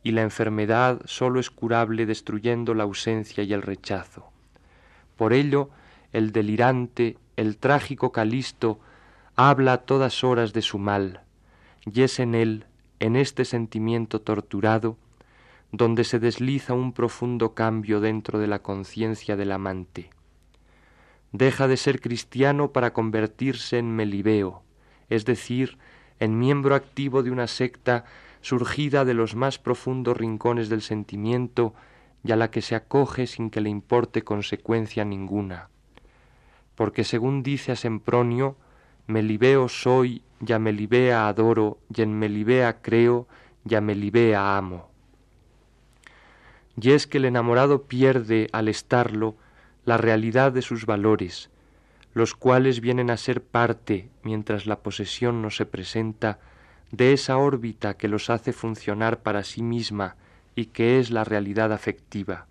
y 0.02 0.12
la 0.12 0.22
enfermedad 0.22 1.00
sólo 1.06 1.40
es 1.40 1.50
curable 1.50 2.04
destruyendo 2.04 2.74
la 2.74 2.84
ausencia 2.84 3.42
y 3.42 3.54
el 3.54 3.62
rechazo. 3.62 4.33
Por 5.16 5.32
ello, 5.32 5.70
el 6.12 6.32
delirante, 6.32 7.18
el 7.36 7.56
trágico 7.56 8.12
Calisto, 8.12 8.80
habla 9.36 9.74
a 9.74 9.78
todas 9.78 10.24
horas 10.24 10.52
de 10.52 10.62
su 10.62 10.78
mal, 10.78 11.22
y 11.84 12.02
es 12.02 12.20
en 12.20 12.34
él, 12.34 12.66
en 13.00 13.16
este 13.16 13.44
sentimiento 13.44 14.20
torturado, 14.20 14.96
donde 15.72 16.04
se 16.04 16.18
desliza 16.20 16.72
un 16.74 16.92
profundo 16.92 17.54
cambio 17.54 18.00
dentro 18.00 18.38
de 18.38 18.46
la 18.46 18.60
conciencia 18.60 19.36
del 19.36 19.52
amante. 19.52 20.10
Deja 21.32 21.66
de 21.66 21.76
ser 21.76 22.00
cristiano 22.00 22.70
para 22.70 22.92
convertirse 22.92 23.78
en 23.78 23.94
melibeo, 23.96 24.62
es 25.08 25.24
decir, 25.24 25.78
en 26.20 26.38
miembro 26.38 26.76
activo 26.76 27.24
de 27.24 27.32
una 27.32 27.48
secta 27.48 28.04
surgida 28.40 29.04
de 29.04 29.14
los 29.14 29.34
más 29.34 29.58
profundos 29.58 30.16
rincones 30.16 30.68
del 30.68 30.82
sentimiento 30.82 31.74
y 32.24 32.32
a 32.32 32.36
la 32.36 32.50
que 32.50 32.62
se 32.62 32.74
acoge 32.74 33.26
sin 33.26 33.50
que 33.50 33.60
le 33.60 33.68
importe 33.68 34.22
consecuencia 34.22 35.04
ninguna. 35.04 35.68
Porque 36.74 37.04
según 37.04 37.42
dice 37.42 37.72
a 37.72 37.76
Sempronio, 37.76 38.56
Melibeo 39.06 39.68
soy, 39.68 40.22
ya 40.40 40.58
Melibea 40.58 41.28
adoro, 41.28 41.78
y 41.94 42.00
en 42.02 42.18
Melibea 42.18 42.80
creo, 42.80 43.28
ya 43.64 43.82
Melibea 43.82 44.56
amo. 44.56 44.88
Y 46.80 46.92
es 46.92 47.06
que 47.06 47.18
el 47.18 47.26
enamorado 47.26 47.82
pierde, 47.82 48.48
al 48.52 48.68
estarlo, 48.68 49.36
la 49.84 49.98
realidad 49.98 50.50
de 50.50 50.62
sus 50.62 50.86
valores, 50.86 51.50
los 52.14 52.34
cuales 52.34 52.80
vienen 52.80 53.10
a 53.10 53.18
ser 53.18 53.42
parte, 53.42 54.08
mientras 54.22 54.66
la 54.66 54.80
posesión 54.80 55.42
no 55.42 55.50
se 55.50 55.66
presenta, 55.66 56.38
de 56.90 57.12
esa 57.12 57.36
órbita 57.36 57.96
que 57.98 58.08
los 58.08 58.30
hace 58.30 58.52
funcionar 58.52 59.20
para 59.22 59.44
sí 59.44 59.62
misma 59.62 60.16
y 60.54 60.66
que 60.66 60.98
es 60.98 61.10
la 61.10 61.24
realidad 61.24 61.72
afectiva. 61.72 62.46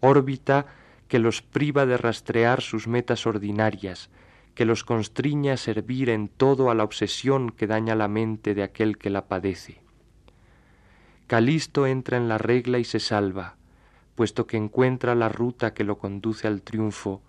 Órbita 0.00 0.66
que 1.08 1.18
los 1.18 1.42
priva 1.42 1.86
de 1.86 1.96
rastrear 1.96 2.62
sus 2.62 2.88
metas 2.88 3.26
ordinarias, 3.26 4.10
que 4.54 4.64
los 4.64 4.84
constriñe 4.84 5.50
a 5.50 5.56
servir 5.56 6.10
en 6.10 6.28
todo 6.28 6.70
a 6.70 6.74
la 6.74 6.84
obsesión 6.84 7.50
que 7.50 7.66
daña 7.66 7.94
la 7.94 8.08
mente 8.08 8.54
de 8.54 8.62
aquel 8.62 8.98
que 8.98 9.10
la 9.10 9.26
padece. 9.26 9.80
Calisto 11.26 11.86
entra 11.86 12.16
en 12.16 12.28
la 12.28 12.38
regla 12.38 12.78
y 12.78 12.84
se 12.84 13.00
salva, 13.00 13.56
puesto 14.14 14.46
que 14.46 14.56
encuentra 14.56 15.14
la 15.14 15.28
ruta 15.28 15.74
que 15.74 15.84
lo 15.84 15.98
conduce 15.98 16.46
al 16.46 16.62
triunfo 16.62 17.22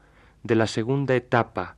de 0.43 0.55
la 0.55 0.67
segunda 0.67 1.15
etapa, 1.15 1.77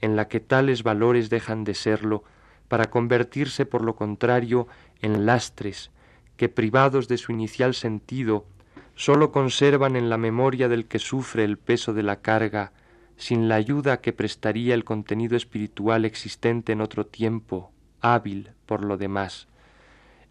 en 0.00 0.16
la 0.16 0.28
que 0.28 0.40
tales 0.40 0.82
valores 0.82 1.28
dejan 1.30 1.64
de 1.64 1.74
serlo 1.74 2.24
para 2.68 2.86
convertirse 2.86 3.66
por 3.66 3.82
lo 3.82 3.96
contrario 3.96 4.66
en 5.00 5.26
lastres 5.26 5.90
que 6.36 6.48
privados 6.48 7.08
de 7.08 7.18
su 7.18 7.32
inicial 7.32 7.74
sentido 7.74 8.46
sólo 8.94 9.32
conservan 9.32 9.96
en 9.96 10.08
la 10.08 10.16
memoria 10.16 10.68
del 10.68 10.86
que 10.86 10.98
sufre 10.98 11.44
el 11.44 11.58
peso 11.58 11.92
de 11.92 12.02
la 12.02 12.20
carga 12.20 12.72
sin 13.16 13.48
la 13.48 13.54
ayuda 13.54 14.00
que 14.00 14.12
prestaría 14.12 14.74
el 14.74 14.84
contenido 14.84 15.36
espiritual 15.36 16.04
existente 16.04 16.72
en 16.72 16.80
otro 16.80 17.06
tiempo, 17.06 17.72
hábil 18.00 18.50
por 18.66 18.84
lo 18.84 18.96
demás, 18.96 19.48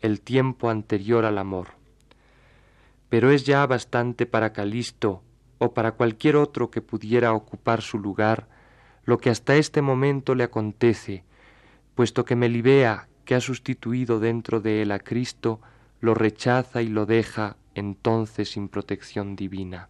el 0.02 0.22
tiempo 0.22 0.70
anterior 0.70 1.26
al 1.26 1.38
amor. 1.38 1.70
Pero 3.10 3.32
es 3.32 3.46
ya 3.46 3.66
bastante 3.66 4.26
para 4.26 4.54
Calisto 4.54 5.24
o 5.58 5.74
para 5.74 5.94
cualquier 5.94 6.36
otro 6.36 6.70
que 6.70 6.82
pudiera 6.82 7.34
ocupar 7.34 7.82
su 7.82 7.98
lugar 7.98 8.48
lo 9.06 9.20
que 9.20 9.30
hasta 9.30 9.56
este 9.56 9.82
momento 9.82 10.36
le 10.36 10.44
acontece, 10.44 11.24
puesto 11.94 12.26
que 12.26 12.36
Melibea, 12.36 13.08
que 13.24 13.36
ha 13.36 13.42
sustituido 13.42 14.20
dentro 14.20 14.60
de 14.60 14.82
él 14.82 14.92
a 14.92 15.00
Cristo, 15.00 15.62
lo 16.02 16.14
rechaza 16.14 16.82
y 16.82 16.88
lo 16.88 17.06
deja 17.06 17.58
entonces 17.74 18.52
sin 18.52 18.70
protección 18.70 19.36
divina. 19.36 19.90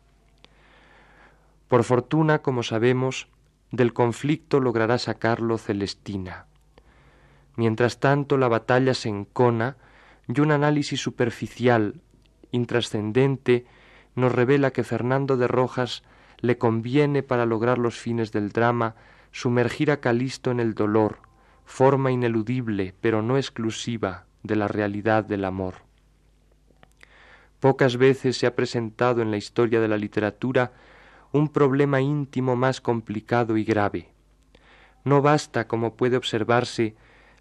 Por 1.67 1.83
fortuna, 1.83 2.39
como 2.39 2.63
sabemos, 2.63 3.27
del 3.71 3.93
conflicto 3.93 4.59
logrará 4.59 4.97
sacarlo 4.97 5.57
Celestina. 5.57 6.45
Mientras 7.55 7.99
tanto, 7.99 8.37
la 8.37 8.47
batalla 8.47 8.93
se 8.93 9.09
encona 9.09 9.77
y 10.27 10.39
un 10.41 10.51
análisis 10.51 10.99
superficial, 10.99 12.01
intrascendente, 12.51 13.65
nos 14.15 14.31
revela 14.31 14.71
que 14.71 14.83
Fernando 14.83 15.37
de 15.37 15.47
Rojas 15.47 16.03
le 16.39 16.57
conviene 16.57 17.23
para 17.23 17.45
lograr 17.45 17.77
los 17.77 17.97
fines 17.97 18.31
del 18.31 18.51
drama 18.51 18.95
sumergir 19.31 19.91
a 19.91 19.99
Calisto 19.99 20.51
en 20.51 20.59
el 20.59 20.73
dolor, 20.73 21.19
forma 21.65 22.11
ineludible, 22.11 22.93
pero 23.01 23.21
no 23.21 23.37
exclusiva, 23.37 24.25
de 24.43 24.55
la 24.55 24.67
realidad 24.67 25.23
del 25.25 25.43
amor. 25.43 25.84
Pocas 27.65 27.97
veces 27.97 28.37
se 28.37 28.45
ha 28.45 28.55
presentado 28.55 29.23
en 29.23 29.31
la 29.31 29.37
historia 29.37 29.81
de 29.81 29.87
la 29.87 29.97
literatura 29.97 30.73
un 31.31 31.49
problema 31.49 31.99
íntimo 31.99 32.55
más 32.55 32.79
complicado 32.79 33.57
y 33.57 33.63
grave. 33.63 34.09
No 35.03 35.23
basta, 35.23 35.67
como 35.67 35.95
puede 35.95 36.15
observarse, 36.15 36.95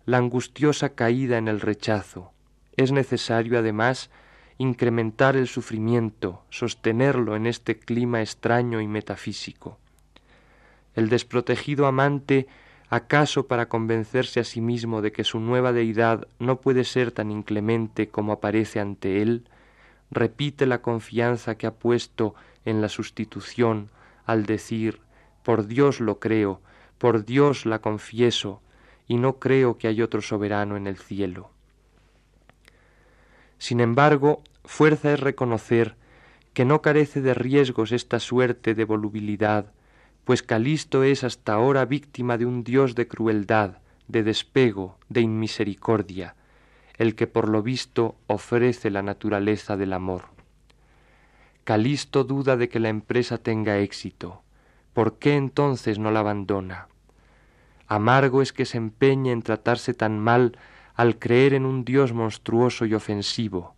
la 0.07 0.17
angustiosa 0.17 0.95
caída 0.95 1.37
en 1.37 1.47
el 1.47 1.61
rechazo. 1.61 2.33
Es 2.75 2.91
necesario, 2.91 3.59
además, 3.59 4.09
incrementar 4.57 5.37
el 5.37 5.47
sufrimiento, 5.47 6.43
sostenerlo 6.49 7.37
en 7.37 7.47
este 7.47 7.79
clima 7.79 8.23
extraño 8.23 8.81
y 8.81 8.89
metafísico. 8.89 9.77
El 10.95 11.11
desprotegido 11.11 11.87
amante, 11.87 12.47
acaso 12.89 13.47
para 13.47 13.69
convencerse 13.69 14.41
a 14.41 14.45
sí 14.45 14.63
mismo 14.63 15.03
de 15.03 15.13
que 15.13 15.23
su 15.23 15.39
nueva 15.39 15.75
deidad 15.75 16.27
no 16.39 16.63
puede 16.63 16.85
ser 16.85 17.13
tan 17.13 17.31
inclemente 17.31 18.09
como 18.09 18.33
aparece 18.33 18.81
ante 18.81 19.21
él, 19.21 19.45
repite 20.15 20.67
la 20.67 20.81
confianza 20.81 21.57
que 21.57 21.67
ha 21.67 21.75
puesto 21.75 22.35
en 22.65 22.81
la 22.81 22.89
sustitución 22.89 23.91
al 24.25 24.47
decir 24.47 25.01
por 25.43 25.67
Dios 25.67 26.01
lo 26.01 26.19
creo, 26.19 26.63
por 26.99 27.25
Dios 27.25 27.67
la 27.67 27.81
confieso, 27.81 28.63
y 29.07 29.19
no 29.19 29.39
creo 29.39 29.77
que 29.77 29.89
hay 29.89 30.01
otro 30.01 30.23
soberano 30.23 30.77
en 30.77 30.87
el 30.87 30.97
cielo. 30.97 31.51
Sin 33.59 33.81
embargo, 33.81 34.43
fuerza 34.65 35.13
es 35.13 35.21
reconocer 35.21 35.97
que 36.55 36.65
no 36.65 36.81
carece 36.81 37.21
de 37.21 37.35
riesgos 37.35 37.93
esta 37.93 38.21
suerte 38.21 38.75
de 38.75 38.85
volubilidad, 38.85 39.73
pues 40.25 40.43
Calisto 40.43 41.03
es 41.03 41.25
hasta 41.25 41.53
ahora 41.53 41.85
víctima 41.85 42.39
de 42.39 42.47
un 42.47 42.65
Dios 42.65 42.95
de 42.95 43.07
crueldad, 43.07 43.79
de 44.09 44.23
despego, 44.23 44.99
de 45.11 45.21
inmisericordia, 45.21 46.37
el 46.99 47.15
que 47.15 47.27
por 47.27 47.49
lo 47.49 47.63
visto 47.63 48.17
ofrece 48.27 48.91
la 48.91 49.03
naturaleza 49.03 49.77
del 49.77 49.93
amor. 49.93 50.27
Calisto 51.65 52.25
duda 52.25 52.57
de 52.57 52.69
que 52.69 52.79
la 52.79 52.91
empresa 52.91 53.39
tenga 53.39 53.79
éxito. 53.79 54.43
¿Por 54.93 55.19
qué 55.19 55.37
entonces 55.37 55.99
no 55.99 56.11
la 56.11 56.21
abandona? 56.21 56.89
Amargo 57.87 58.43
es 58.43 58.53
que 58.53 58.65
se 58.65 58.77
empeñe 58.77 59.33
en 59.33 59.43
tratarse 59.43 59.95
tan 59.95 60.19
mal 60.19 60.59
al 60.95 61.19
creer 61.19 61.55
en 61.55 61.67
un 61.67 61.85
Dios 61.85 62.13
monstruoso 62.13 62.87
y 62.87 62.95
ofensivo. 62.95 63.75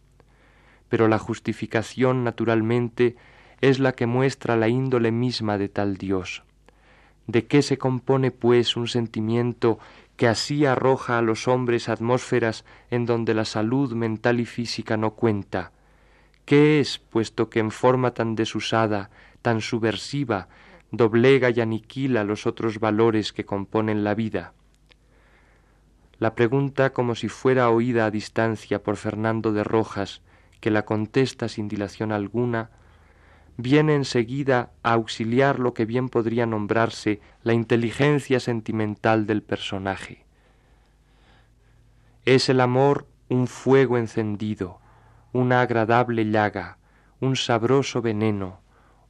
Pero 0.88 1.08
la 1.08 1.18
justificación, 1.18 2.22
naturalmente, 2.22 3.16
es 3.60 3.78
la 3.78 3.92
que 3.92 4.06
muestra 4.06 4.56
la 4.56 4.68
índole 4.68 5.10
misma 5.10 5.58
de 5.58 5.68
tal 5.68 5.96
Dios. 5.96 6.44
¿De 7.26 7.46
qué 7.46 7.62
se 7.62 7.78
compone, 7.78 8.30
pues, 8.30 8.76
un 8.76 8.86
sentimiento 8.86 9.78
que 10.16 10.28
así 10.28 10.64
arroja 10.66 11.18
a 11.18 11.22
los 11.22 11.46
hombres 11.48 11.88
atmósferas 11.88 12.64
en 12.90 13.06
donde 13.06 13.34
la 13.34 13.44
salud 13.44 13.92
mental 13.92 14.40
y 14.40 14.46
física 14.46 14.96
no 14.96 15.12
cuenta, 15.12 15.72
¿Qué 16.46 16.78
es, 16.78 17.00
puesto 17.00 17.50
que 17.50 17.58
en 17.58 17.72
forma 17.72 18.12
tan 18.12 18.36
desusada, 18.36 19.10
tan 19.42 19.60
subversiva, 19.60 20.46
doblega 20.92 21.50
y 21.50 21.60
aniquila 21.60 22.22
los 22.22 22.46
otros 22.46 22.78
valores 22.78 23.32
que 23.32 23.44
componen 23.44 24.04
la 24.04 24.14
vida? 24.14 24.54
La 26.18 26.36
pregunta, 26.36 26.90
como 26.90 27.16
si 27.16 27.28
fuera 27.28 27.68
oída 27.68 28.06
a 28.06 28.12
distancia 28.12 28.80
por 28.80 28.96
Fernando 28.96 29.52
de 29.52 29.64
Rojas, 29.64 30.22
que 30.60 30.70
la 30.70 30.84
contesta 30.84 31.48
sin 31.48 31.66
dilación 31.66 32.12
alguna, 32.12 32.70
viene 33.56 33.94
enseguida 33.94 34.70
a 34.82 34.92
auxiliar 34.92 35.58
lo 35.58 35.72
que 35.74 35.86
bien 35.86 36.08
podría 36.08 36.46
nombrarse 36.46 37.20
la 37.42 37.54
inteligencia 37.54 38.40
sentimental 38.40 39.26
del 39.26 39.42
personaje. 39.42 40.24
Es 42.24 42.48
el 42.48 42.60
amor 42.60 43.06
un 43.28 43.46
fuego 43.46 43.98
encendido, 43.98 44.80
una 45.32 45.60
agradable 45.60 46.24
llaga, 46.24 46.78
un 47.20 47.36
sabroso 47.36 48.02
veneno, 48.02 48.60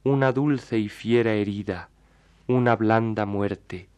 una 0.03 0.31
dulce 0.31 0.77
y 0.77 0.89
fiera 0.89 1.33
herida, 1.33 1.89
una 2.47 2.75
blanda 2.75 3.25
muerte. 3.25 3.89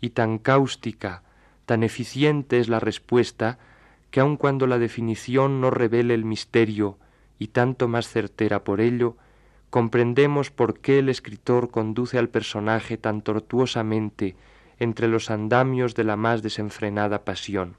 Y 0.00 0.10
tan 0.10 0.38
cáustica, 0.38 1.22
tan 1.64 1.82
eficiente 1.82 2.58
es 2.58 2.68
la 2.68 2.78
respuesta, 2.78 3.58
que 4.10 4.20
aun 4.20 4.36
cuando 4.36 4.66
la 4.66 4.78
definición 4.78 5.60
no 5.60 5.70
revele 5.70 6.14
el 6.14 6.24
misterio, 6.24 6.98
y 7.38 7.48
tanto 7.48 7.88
más 7.88 8.08
certera 8.08 8.64
por 8.64 8.80
ello, 8.80 9.16
comprendemos 9.70 10.50
por 10.50 10.80
qué 10.80 11.00
el 11.00 11.08
escritor 11.08 11.70
conduce 11.70 12.18
al 12.18 12.28
personaje 12.28 12.96
tan 12.96 13.22
tortuosamente 13.22 14.36
entre 14.78 15.08
los 15.08 15.30
andamios 15.30 15.94
de 15.94 16.04
la 16.04 16.16
más 16.16 16.42
desenfrenada 16.42 17.24
pasión. 17.24 17.76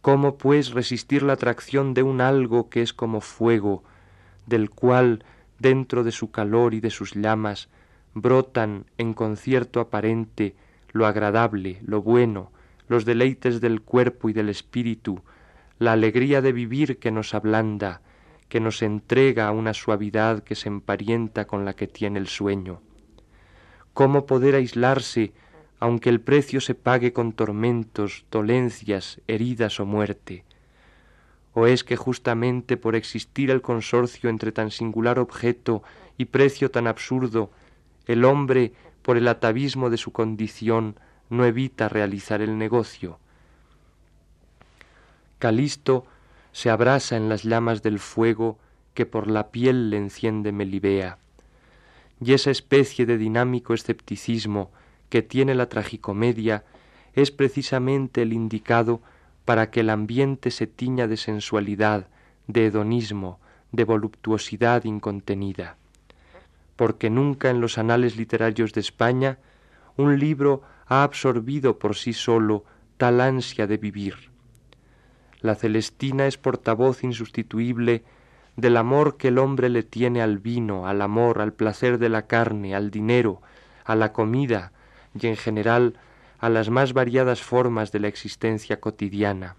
¿Cómo, 0.00 0.38
pues, 0.38 0.72
resistir 0.72 1.22
la 1.22 1.34
atracción 1.34 1.94
de 1.94 2.02
un 2.02 2.20
algo 2.20 2.68
que 2.68 2.82
es 2.82 2.92
como 2.92 3.20
fuego, 3.20 3.82
del 4.46 4.70
cual, 4.70 5.24
dentro 5.58 6.04
de 6.04 6.12
su 6.12 6.30
calor 6.30 6.74
y 6.74 6.80
de 6.80 6.90
sus 6.90 7.14
llamas, 7.14 7.68
brotan 8.14 8.86
en 8.98 9.14
concierto 9.14 9.80
aparente 9.80 10.54
lo 10.92 11.06
agradable, 11.06 11.80
lo 11.84 12.02
bueno, 12.02 12.50
los 12.88 13.04
deleites 13.04 13.60
del 13.60 13.82
cuerpo 13.82 14.28
y 14.28 14.32
del 14.32 14.48
espíritu, 14.48 15.22
la 15.78 15.92
alegría 15.92 16.40
de 16.40 16.52
vivir 16.52 16.98
que 16.98 17.10
nos 17.10 17.34
ablanda, 17.34 18.00
que 18.48 18.60
nos 18.60 18.82
entrega 18.82 19.50
una 19.50 19.74
suavidad 19.74 20.42
que 20.42 20.54
se 20.54 20.68
emparienta 20.68 21.46
con 21.46 21.64
la 21.64 21.74
que 21.74 21.86
tiene 21.86 22.18
el 22.18 22.28
sueño. 22.28 22.80
¿Cómo 23.92 24.26
poder 24.26 24.54
aislarse 24.54 25.32
aunque 25.78 26.08
el 26.08 26.20
precio 26.20 26.60
se 26.60 26.74
pague 26.74 27.12
con 27.12 27.32
tormentos, 27.32 28.24
dolencias, 28.30 29.20
heridas 29.26 29.80
o 29.80 29.86
muerte? 29.86 30.44
¿O 31.52 31.66
es 31.66 31.84
que 31.84 31.96
justamente 31.96 32.76
por 32.76 32.96
existir 32.96 33.50
el 33.50 33.62
consorcio 33.62 34.30
entre 34.30 34.52
tan 34.52 34.70
singular 34.70 35.18
objeto 35.18 35.82
y 36.18 36.26
precio 36.26 36.70
tan 36.70 36.86
absurdo, 36.86 37.50
el 38.06 38.24
hombre, 38.24 38.72
por 39.02 39.16
el 39.16 39.28
atavismo 39.28 39.90
de 39.90 39.96
su 39.96 40.12
condición, 40.12 40.96
no 41.30 41.44
evita 41.44 41.88
realizar 41.88 42.42
el 42.42 42.58
negocio? 42.58 43.18
Calisto 45.38 46.06
se 46.56 46.70
abrasa 46.70 47.18
en 47.18 47.28
las 47.28 47.42
llamas 47.42 47.82
del 47.82 47.98
fuego 47.98 48.58
que 48.94 49.04
por 49.04 49.28
la 49.28 49.50
piel 49.50 49.90
le 49.90 49.98
enciende 49.98 50.52
Melibea. 50.52 51.18
Y 52.18 52.32
esa 52.32 52.50
especie 52.50 53.04
de 53.04 53.18
dinámico 53.18 53.74
escepticismo 53.74 54.70
que 55.10 55.20
tiene 55.20 55.54
la 55.54 55.68
tragicomedia 55.68 56.64
es 57.12 57.30
precisamente 57.30 58.22
el 58.22 58.32
indicado 58.32 59.02
para 59.44 59.70
que 59.70 59.80
el 59.80 59.90
ambiente 59.90 60.50
se 60.50 60.66
tiña 60.66 61.06
de 61.06 61.18
sensualidad, 61.18 62.06
de 62.46 62.64
hedonismo, 62.64 63.38
de 63.72 63.84
voluptuosidad 63.84 64.84
incontenida. 64.84 65.76
Porque 66.76 67.10
nunca 67.10 67.50
en 67.50 67.60
los 67.60 67.76
anales 67.76 68.16
literarios 68.16 68.72
de 68.72 68.80
España 68.80 69.38
un 69.98 70.18
libro 70.18 70.62
ha 70.86 71.02
absorbido 71.02 71.78
por 71.78 71.96
sí 71.96 72.14
solo 72.14 72.64
tal 72.96 73.20
ansia 73.20 73.66
de 73.66 73.76
vivir. 73.76 74.34
La 75.46 75.54
Celestina 75.54 76.26
es 76.26 76.38
portavoz 76.38 77.04
insustituible 77.04 78.02
del 78.56 78.76
amor 78.76 79.16
que 79.16 79.28
el 79.28 79.38
hombre 79.38 79.68
le 79.68 79.84
tiene 79.84 80.20
al 80.20 80.38
vino, 80.38 80.88
al 80.88 81.00
amor, 81.00 81.40
al 81.40 81.52
placer 81.52 81.98
de 81.98 82.08
la 82.08 82.26
carne, 82.26 82.74
al 82.74 82.90
dinero, 82.90 83.40
a 83.84 83.94
la 83.94 84.12
comida 84.12 84.72
y 85.14 85.28
en 85.28 85.36
general 85.36 86.00
a 86.40 86.48
las 86.48 86.68
más 86.68 86.94
variadas 86.94 87.42
formas 87.42 87.92
de 87.92 88.00
la 88.00 88.08
existencia 88.08 88.80
cotidiana. 88.80 89.54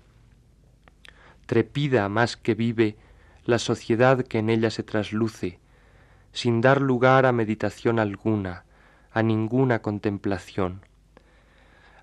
Trepida 1.45 2.09
más 2.09 2.35
que 2.35 2.53
vive 2.53 2.97
la 3.45 3.57
sociedad 3.57 4.25
que 4.25 4.39
en 4.39 4.49
ella 4.49 4.71
se 4.71 4.83
trasluce, 4.83 5.57
sin 6.33 6.59
dar 6.59 6.81
lugar 6.81 7.25
a 7.25 7.31
meditación 7.31 7.97
alguna, 7.97 8.65
a 9.13 9.23
ninguna 9.23 9.81
contemplación. 9.81 10.81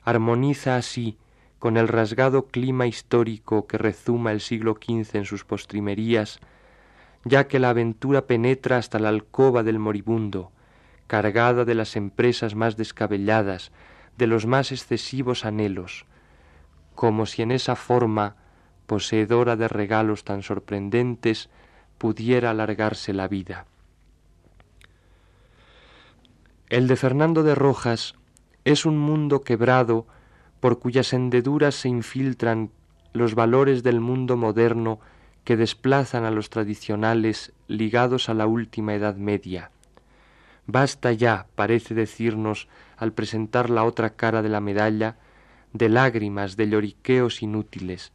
Armoniza 0.05 0.77
así 0.77 1.19
con 1.65 1.79
el 1.79 1.89
rasgado 1.89 2.49
clima 2.49 2.87
histórico 2.87 3.67
que 3.67 3.79
rezuma 3.79 4.33
el 4.33 4.43
siglo 4.43 4.75
XV 4.75 5.17
en 5.17 5.25
sus 5.25 5.47
postrimerías, 5.47 6.39
ya 7.25 7.49
que 7.49 7.59
la 7.59 7.71
aventura 7.71 8.27
penetra 8.27 8.77
hasta 8.77 8.99
la 8.99 9.09
alcoba 9.09 9.63
del 9.63 9.79
moribundo, 9.79 10.53
cargada 11.07 11.65
de 11.65 11.75
las 11.75 11.97
empresas 11.97 12.55
más 12.55 12.77
descabelladas, 12.77 13.73
de 14.19 14.27
los 14.27 14.45
más 14.45 14.73
excesivos 14.73 15.47
anhelos, 15.47 16.05
como 16.95 17.25
si 17.25 17.41
en 17.41 17.51
esa 17.51 17.77
forma, 17.77 18.37
poseedora 18.87 19.57
de 19.57 19.67
regalos 19.67 20.23
tan 20.25 20.43
sorprendentes, 20.43 21.49
pudiera 21.97 22.51
alargarse 22.51 23.15
la 23.15 23.27
vida. 23.27 23.65
El 26.69 26.89
de 26.89 26.97
Fernando 26.97 27.43
de 27.43 27.55
Rojas 27.55 28.17
es 28.67 28.85
un 28.85 28.99
mundo 28.99 29.41
quebrado 29.41 30.07
por 30.65 30.79
cuyas 30.79 31.13
hendeduras 31.13 31.75
se 31.75 31.91
infiltran 31.91 32.71
los 33.13 33.35
valores 33.35 33.83
del 33.83 34.01
mundo 34.01 34.39
moderno 34.39 34.99
que 35.45 35.59
desplazan 35.59 36.25
a 36.25 36.31
los 36.31 36.49
tradicionales 36.49 37.53
ligados 37.69 38.31
a 38.31 38.33
la 38.33 38.47
última 38.47 38.95
Edad 38.95 39.17
Media. 39.17 39.71
Basta 40.67 41.13
ya, 41.13 41.49
parece 41.55 41.93
decirnos, 41.93 42.67
al 42.97 43.13
presentar 43.13 43.69
la 43.69 43.85
otra 43.85 44.17
cara 44.17 44.41
de 44.41 44.49
la 44.49 44.61
medalla, 44.61 45.19
de 45.75 45.91
lágrimas, 45.91 46.57
de 46.57 46.71
lloriqueos 46.71 47.43
inútiles. 47.43 48.15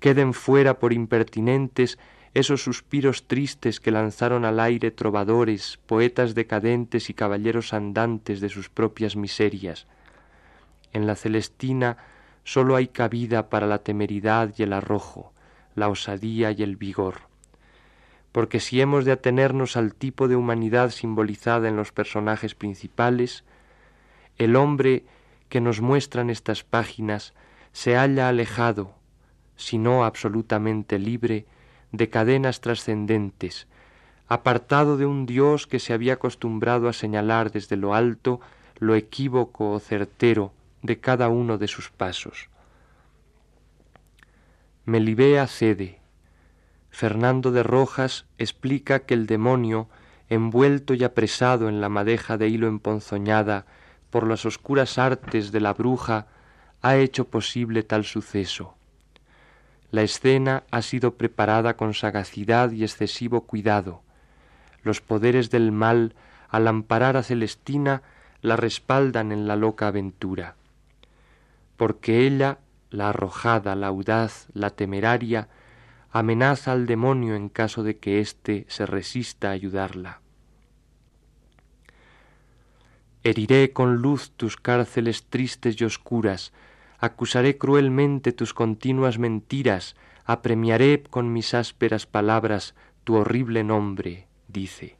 Queden 0.00 0.32
fuera 0.32 0.78
por 0.78 0.94
impertinentes 0.94 1.98
esos 2.32 2.62
suspiros 2.62 3.26
tristes 3.26 3.78
que 3.78 3.90
lanzaron 3.90 4.46
al 4.46 4.58
aire 4.58 4.90
trovadores, 4.90 5.78
poetas 5.84 6.34
decadentes 6.34 7.10
y 7.10 7.12
caballeros 7.12 7.74
andantes 7.74 8.40
de 8.40 8.48
sus 8.48 8.70
propias 8.70 9.16
miserias, 9.16 9.86
en 10.94 11.06
la 11.06 11.16
Celestina 11.16 11.98
sólo 12.44 12.76
hay 12.76 12.88
cabida 12.88 13.50
para 13.50 13.66
la 13.66 13.78
temeridad 13.78 14.54
y 14.56 14.62
el 14.62 14.72
arrojo, 14.72 15.32
la 15.74 15.88
osadía 15.88 16.52
y 16.52 16.62
el 16.62 16.76
vigor. 16.76 17.22
Porque 18.32 18.60
si 18.60 18.80
hemos 18.80 19.04
de 19.04 19.12
atenernos 19.12 19.76
al 19.76 19.94
tipo 19.94 20.28
de 20.28 20.36
humanidad 20.36 20.90
simbolizada 20.90 21.68
en 21.68 21.76
los 21.76 21.92
personajes 21.92 22.54
principales, 22.54 23.44
el 24.38 24.56
hombre 24.56 25.04
que 25.48 25.60
nos 25.60 25.80
muestran 25.80 26.30
estas 26.30 26.64
páginas 26.64 27.34
se 27.72 27.96
halla 27.96 28.28
alejado, 28.28 28.94
si 29.56 29.78
no 29.78 30.04
absolutamente 30.04 30.98
libre, 30.98 31.46
de 31.92 32.08
cadenas 32.08 32.60
trascendentes, 32.60 33.68
apartado 34.26 34.96
de 34.96 35.06
un 35.06 35.26
Dios 35.26 35.66
que 35.66 35.78
se 35.78 35.92
había 35.92 36.14
acostumbrado 36.14 36.88
a 36.88 36.92
señalar 36.92 37.52
desde 37.52 37.76
lo 37.76 37.94
alto 37.94 38.40
lo 38.78 38.96
equívoco 38.96 39.70
o 39.70 39.78
certero 39.78 40.52
de 40.84 41.00
cada 41.00 41.30
uno 41.30 41.56
de 41.56 41.66
sus 41.66 41.88
pasos. 41.88 42.50
Melibea 44.84 45.46
cede. 45.46 45.98
Fernando 46.90 47.50
de 47.52 47.62
Rojas 47.62 48.26
explica 48.36 49.00
que 49.00 49.14
el 49.14 49.26
demonio, 49.26 49.88
envuelto 50.28 50.92
y 50.92 51.02
apresado 51.02 51.70
en 51.70 51.80
la 51.80 51.88
madeja 51.88 52.36
de 52.36 52.48
hilo 52.48 52.68
emponzoñada 52.68 53.64
por 54.10 54.28
las 54.28 54.44
oscuras 54.44 54.98
artes 54.98 55.52
de 55.52 55.60
la 55.60 55.72
bruja, 55.72 56.26
ha 56.82 56.96
hecho 56.96 57.28
posible 57.28 57.82
tal 57.82 58.04
suceso. 58.04 58.76
La 59.90 60.02
escena 60.02 60.64
ha 60.70 60.82
sido 60.82 61.14
preparada 61.14 61.78
con 61.78 61.94
sagacidad 61.94 62.72
y 62.72 62.82
excesivo 62.82 63.46
cuidado. 63.46 64.02
Los 64.82 65.00
poderes 65.00 65.48
del 65.48 65.72
mal, 65.72 66.14
al 66.50 66.68
amparar 66.68 67.16
a 67.16 67.22
Celestina, 67.22 68.02
la 68.42 68.56
respaldan 68.56 69.32
en 69.32 69.48
la 69.48 69.56
loca 69.56 69.86
aventura 69.86 70.56
porque 71.84 72.26
ella, 72.26 72.60
la 72.88 73.10
arrojada, 73.10 73.76
la 73.76 73.88
audaz, 73.88 74.48
la 74.54 74.70
temeraria, 74.70 75.50
amenaza 76.10 76.72
al 76.72 76.86
demonio 76.86 77.34
en 77.36 77.50
caso 77.50 77.82
de 77.82 77.98
que 77.98 78.20
éste 78.20 78.64
se 78.70 78.86
resista 78.86 79.50
a 79.50 79.52
ayudarla. 79.52 80.22
Heriré 83.22 83.74
con 83.74 83.96
luz 83.96 84.30
tus 84.30 84.56
cárceles 84.56 85.26
tristes 85.26 85.78
y 85.78 85.84
oscuras, 85.84 86.54
acusaré 87.00 87.58
cruelmente 87.58 88.32
tus 88.32 88.54
continuas 88.54 89.18
mentiras, 89.18 89.94
apremiaré 90.24 91.02
con 91.02 91.34
mis 91.34 91.52
ásperas 91.52 92.06
palabras 92.06 92.74
tu 93.04 93.16
horrible 93.16 93.62
nombre, 93.62 94.26
dice. 94.48 94.96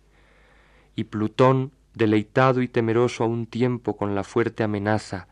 Y 0.97 1.05
Plutón, 1.05 1.73
deleitado 1.94 2.61
y 2.61 2.68
temeroso 2.68 3.25
a 3.25 3.27
un 3.27 3.47
tiempo 3.47 3.97
con 3.97 4.14
la 4.14 4.23
fuerte 4.23 4.64
amenaza, 4.64 5.29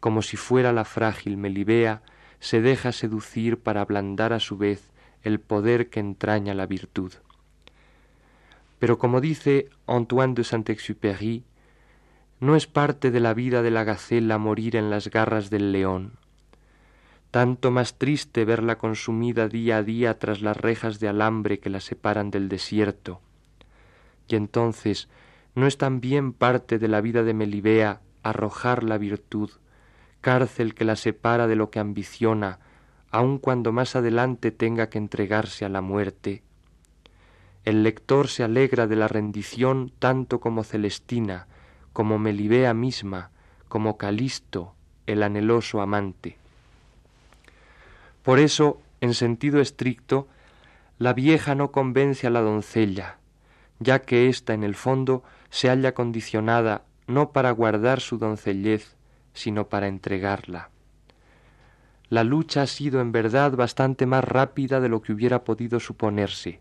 como 0.00 0.22
si 0.22 0.36
fuera 0.36 0.72
la 0.72 0.84
frágil 0.84 1.36
Melibea, 1.36 2.02
se 2.40 2.60
deja 2.60 2.92
seducir 2.92 3.58
para 3.58 3.80
ablandar 3.80 4.32
a 4.32 4.40
su 4.40 4.56
vez 4.56 4.90
el 5.22 5.40
poder 5.40 5.90
que 5.90 6.00
entraña 6.00 6.54
la 6.54 6.66
virtud. 6.66 7.12
Pero 8.78 8.98
como 8.98 9.20
dice 9.20 9.68
Antoine 9.86 10.34
de 10.34 10.44
Saint-Exupéry, 10.44 11.44
no 12.40 12.54
es 12.54 12.68
parte 12.68 13.10
de 13.10 13.18
la 13.18 13.34
vida 13.34 13.62
de 13.62 13.72
la 13.72 13.82
gacela 13.82 14.38
morir 14.38 14.76
en 14.76 14.90
las 14.90 15.10
garras 15.10 15.50
del 15.50 15.72
león. 15.72 16.12
Tanto 17.32 17.72
más 17.72 17.98
triste 17.98 18.44
verla 18.44 18.78
consumida 18.78 19.48
día 19.48 19.78
a 19.78 19.82
día 19.82 20.18
tras 20.18 20.40
las 20.40 20.56
rejas 20.56 21.00
de 21.00 21.08
alambre 21.08 21.58
que 21.58 21.68
la 21.68 21.80
separan 21.80 22.30
del 22.30 22.48
desierto. 22.48 23.20
Y 24.28 24.36
entonces, 24.36 25.08
¿no 25.54 25.66
es 25.66 25.76
también 25.76 26.32
parte 26.32 26.78
de 26.78 26.88
la 26.88 27.00
vida 27.00 27.24
de 27.24 27.34
Melibea 27.34 28.00
arrojar 28.22 28.84
la 28.84 28.98
virtud 28.98 29.50
cárcel 30.20 30.74
que 30.74 30.84
la 30.84 30.96
separa 30.96 31.46
de 31.46 31.56
lo 31.56 31.70
que 31.70 31.78
ambiciona, 31.78 32.58
aun 33.10 33.38
cuando 33.38 33.72
más 33.72 33.96
adelante 33.96 34.50
tenga 34.50 34.90
que 34.90 34.98
entregarse 34.98 35.64
a 35.64 35.68
la 35.68 35.80
muerte. 35.80 36.42
El 37.64 37.82
lector 37.82 38.28
se 38.28 38.44
alegra 38.44 38.86
de 38.86 38.96
la 38.96 39.08
rendición 39.08 39.92
tanto 39.98 40.40
como 40.40 40.64
Celestina, 40.64 41.46
como 41.92 42.18
Melibea 42.18 42.74
misma, 42.74 43.30
como 43.68 43.96
Calisto, 43.96 44.74
el 45.06 45.22
anheloso 45.22 45.80
amante. 45.80 46.36
Por 48.22 48.38
eso, 48.38 48.80
en 49.00 49.14
sentido 49.14 49.60
estricto, 49.60 50.28
la 50.98 51.12
vieja 51.12 51.54
no 51.54 51.70
convence 51.70 52.26
a 52.26 52.30
la 52.30 52.40
doncella, 52.40 53.18
ya 53.78 54.00
que 54.00 54.28
ésta 54.28 54.52
en 54.54 54.64
el 54.64 54.74
fondo 54.74 55.22
se 55.50 55.68
halla 55.68 55.94
condicionada 55.94 56.82
no 57.06 57.30
para 57.32 57.50
guardar 57.52 58.00
su 58.00 58.18
doncellez, 58.18 58.97
sino 59.38 59.68
para 59.68 59.88
entregarla. 59.88 60.70
La 62.10 62.24
lucha 62.24 62.62
ha 62.62 62.66
sido 62.66 63.00
en 63.00 63.12
verdad 63.12 63.52
bastante 63.52 64.06
más 64.06 64.24
rápida 64.24 64.80
de 64.80 64.88
lo 64.88 65.02
que 65.02 65.12
hubiera 65.12 65.44
podido 65.44 65.78
suponerse. 65.78 66.60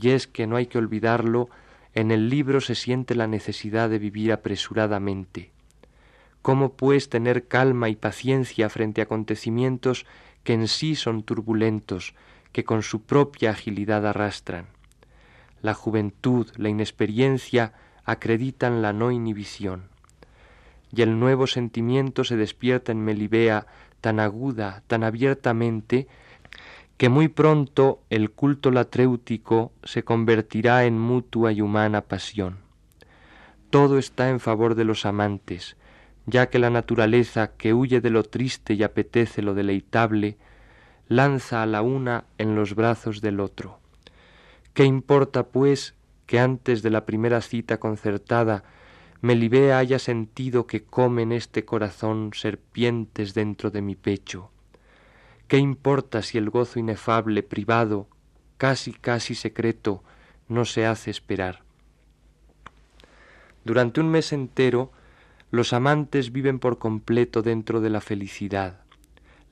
Y 0.00 0.10
es 0.10 0.26
que 0.26 0.46
no 0.46 0.56
hay 0.56 0.66
que 0.66 0.78
olvidarlo, 0.78 1.50
en 1.94 2.10
el 2.10 2.28
libro 2.28 2.60
se 2.60 2.74
siente 2.74 3.14
la 3.14 3.26
necesidad 3.26 3.90
de 3.90 3.98
vivir 3.98 4.32
apresuradamente. 4.32 5.50
¿Cómo 6.40 6.72
pues 6.72 7.10
tener 7.10 7.48
calma 7.48 7.90
y 7.90 7.96
paciencia 7.96 8.70
frente 8.70 9.02
a 9.02 9.04
acontecimientos 9.04 10.06
que 10.42 10.54
en 10.54 10.68
sí 10.68 10.94
son 10.94 11.22
turbulentos, 11.22 12.14
que 12.52 12.64
con 12.64 12.82
su 12.82 13.02
propia 13.02 13.50
agilidad 13.50 14.06
arrastran? 14.06 14.66
La 15.60 15.74
juventud, 15.74 16.48
la 16.56 16.70
inexperiencia 16.70 17.74
acreditan 18.04 18.80
la 18.80 18.94
no 18.94 19.10
inhibición. 19.10 19.89
Y 20.92 21.02
el 21.02 21.18
nuevo 21.18 21.46
sentimiento 21.46 22.24
se 22.24 22.36
despierta 22.36 22.92
en 22.92 23.04
Melibea 23.04 23.66
tan 24.00 24.20
aguda, 24.20 24.82
tan 24.86 25.04
abiertamente, 25.04 26.08
que 26.96 27.08
muy 27.08 27.28
pronto 27.28 28.02
el 28.10 28.30
culto 28.30 28.70
latréutico 28.70 29.72
se 29.84 30.02
convertirá 30.02 30.84
en 30.84 30.98
mutua 30.98 31.52
y 31.52 31.62
humana 31.62 32.02
pasión. 32.02 32.58
Todo 33.70 33.98
está 33.98 34.28
en 34.28 34.40
favor 34.40 34.74
de 34.74 34.84
los 34.84 35.06
amantes, 35.06 35.76
ya 36.26 36.50
que 36.50 36.58
la 36.58 36.70
naturaleza 36.70 37.52
que 37.56 37.72
huye 37.72 38.00
de 38.00 38.10
lo 38.10 38.24
triste 38.24 38.74
y 38.74 38.82
apetece 38.82 39.42
lo 39.42 39.54
deleitable, 39.54 40.36
lanza 41.08 41.62
a 41.62 41.66
la 41.66 41.82
una 41.82 42.24
en 42.38 42.54
los 42.54 42.74
brazos 42.74 43.20
del 43.20 43.40
otro. 43.40 43.78
¿Qué 44.74 44.84
importa, 44.84 45.44
pues, 45.48 45.94
que 46.26 46.38
antes 46.38 46.82
de 46.82 46.90
la 46.90 47.06
primera 47.06 47.40
cita 47.40 47.80
concertada 47.80 48.62
Melibea 49.22 49.78
haya 49.78 49.98
sentido 49.98 50.66
que 50.66 50.82
comen 50.82 51.30
este 51.30 51.66
corazón 51.66 52.30
serpientes 52.34 53.34
dentro 53.34 53.70
de 53.70 53.82
mi 53.82 53.94
pecho. 53.94 54.50
¿Qué 55.46 55.58
importa 55.58 56.22
si 56.22 56.38
el 56.38 56.48
gozo 56.48 56.78
inefable, 56.78 57.42
privado, 57.42 58.08
casi 58.56 58.92
casi 58.92 59.34
secreto, 59.34 60.02
no 60.48 60.64
se 60.64 60.86
hace 60.86 61.10
esperar? 61.10 61.62
Durante 63.64 64.00
un 64.00 64.08
mes 64.08 64.32
entero, 64.32 64.90
los 65.50 65.74
amantes 65.74 66.32
viven 66.32 66.58
por 66.58 66.78
completo 66.78 67.42
dentro 67.42 67.82
de 67.82 67.90
la 67.90 68.00
felicidad. 68.00 68.80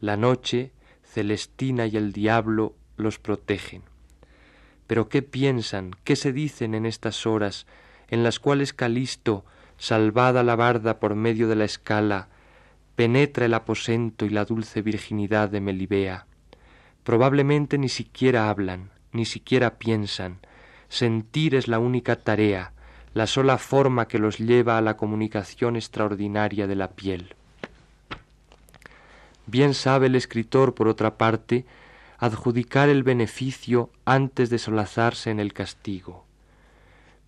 La 0.00 0.16
noche, 0.16 0.72
Celestina 1.04 1.86
y 1.86 1.96
el 1.98 2.12
diablo 2.12 2.74
los 2.96 3.18
protegen. 3.18 3.82
Pero 4.86 5.10
¿qué 5.10 5.20
piensan, 5.20 5.90
qué 6.04 6.16
se 6.16 6.32
dicen 6.32 6.74
en 6.74 6.86
estas 6.86 7.26
horas 7.26 7.66
en 8.08 8.22
las 8.22 8.38
cuales 8.38 8.72
Calisto 8.72 9.44
salvada 9.78 10.42
la 10.42 10.56
barda 10.56 10.98
por 10.98 11.14
medio 11.14 11.48
de 11.48 11.56
la 11.56 11.64
escala, 11.64 12.28
penetra 12.96 13.46
el 13.46 13.54
aposento 13.54 14.26
y 14.26 14.30
la 14.30 14.44
dulce 14.44 14.82
virginidad 14.82 15.48
de 15.48 15.60
Melibea. 15.60 16.26
Probablemente 17.04 17.78
ni 17.78 17.88
siquiera 17.88 18.50
hablan, 18.50 18.90
ni 19.12 19.24
siquiera 19.24 19.78
piensan. 19.78 20.40
Sentir 20.88 21.54
es 21.54 21.68
la 21.68 21.78
única 21.78 22.16
tarea, 22.16 22.72
la 23.14 23.26
sola 23.26 23.56
forma 23.56 24.08
que 24.08 24.18
los 24.18 24.38
lleva 24.38 24.76
a 24.76 24.82
la 24.82 24.96
comunicación 24.96 25.76
extraordinaria 25.76 26.66
de 26.66 26.76
la 26.76 26.90
piel. 26.90 27.34
Bien 29.46 29.74
sabe 29.74 30.08
el 30.08 30.16
escritor, 30.16 30.74
por 30.74 30.88
otra 30.88 31.16
parte, 31.16 31.64
adjudicar 32.18 32.88
el 32.88 33.04
beneficio 33.04 33.90
antes 34.04 34.50
de 34.50 34.58
solazarse 34.58 35.30
en 35.30 35.40
el 35.40 35.52
castigo 35.52 36.27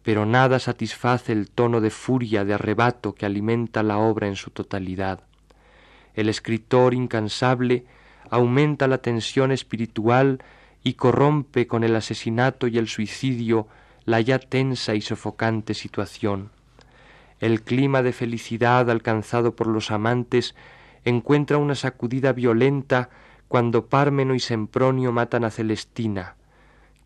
pero 0.02 0.26
nada 0.26 0.58
satisface 0.58 1.32
el 1.32 1.50
tono 1.50 1.80
de 1.80 1.90
furia, 1.90 2.44
de 2.44 2.54
arrebato 2.54 3.14
que 3.14 3.26
alimenta 3.26 3.82
la 3.82 3.98
obra 3.98 4.26
en 4.26 4.36
su 4.36 4.50
totalidad. 4.50 5.20
El 6.14 6.28
escritor 6.28 6.94
incansable 6.94 7.84
aumenta 8.30 8.88
la 8.88 8.98
tensión 8.98 9.52
espiritual 9.52 10.42
y 10.82 10.94
corrompe 10.94 11.66
con 11.66 11.84
el 11.84 11.94
asesinato 11.94 12.66
y 12.66 12.78
el 12.78 12.88
suicidio 12.88 13.68
la 14.04 14.20
ya 14.20 14.38
tensa 14.38 14.94
y 14.94 15.00
sofocante 15.00 15.74
situación. 15.74 16.50
El 17.38 17.62
clima 17.62 18.02
de 18.02 18.12
felicidad 18.12 18.90
alcanzado 18.90 19.54
por 19.54 19.66
los 19.66 19.90
amantes 19.90 20.54
encuentra 21.04 21.58
una 21.58 21.74
sacudida 21.74 22.32
violenta 22.32 23.10
cuando 23.48 23.86
Pármeno 23.86 24.34
y 24.34 24.40
Sempronio 24.40 25.12
matan 25.12 25.44
a 25.44 25.50
Celestina, 25.50 26.36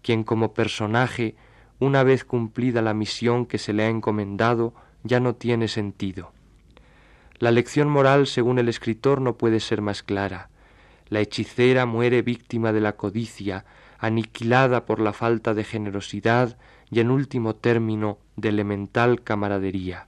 quien 0.02 0.24
como 0.24 0.52
personaje 0.52 1.37
una 1.78 2.02
vez 2.02 2.24
cumplida 2.24 2.82
la 2.82 2.94
misión 2.94 3.46
que 3.46 3.58
se 3.58 3.72
le 3.72 3.84
ha 3.84 3.88
encomendado, 3.88 4.74
ya 5.02 5.20
no 5.20 5.34
tiene 5.34 5.68
sentido. 5.68 6.32
La 7.38 7.50
lección 7.50 7.88
moral, 7.88 8.26
según 8.26 8.58
el 8.58 8.68
escritor, 8.68 9.20
no 9.20 9.37
puede 9.37 9.60
ser 9.60 9.82
más 9.82 10.02
clara. 10.02 10.48
La 11.08 11.20
hechicera 11.20 11.84
muere 11.84 12.22
víctima 12.22 12.72
de 12.72 12.80
la 12.80 12.96
codicia, 12.96 13.64
aniquilada 13.98 14.87
por 14.87 15.00
la 15.00 15.12
falta 15.12 15.54
de 15.54 15.64
generosidad 15.64 16.56
y, 16.90 17.00
en 17.00 17.10
último 17.10 17.54
término, 17.54 18.18
de 18.37 18.50
elemental 18.50 19.22
camaradería. 19.22 20.06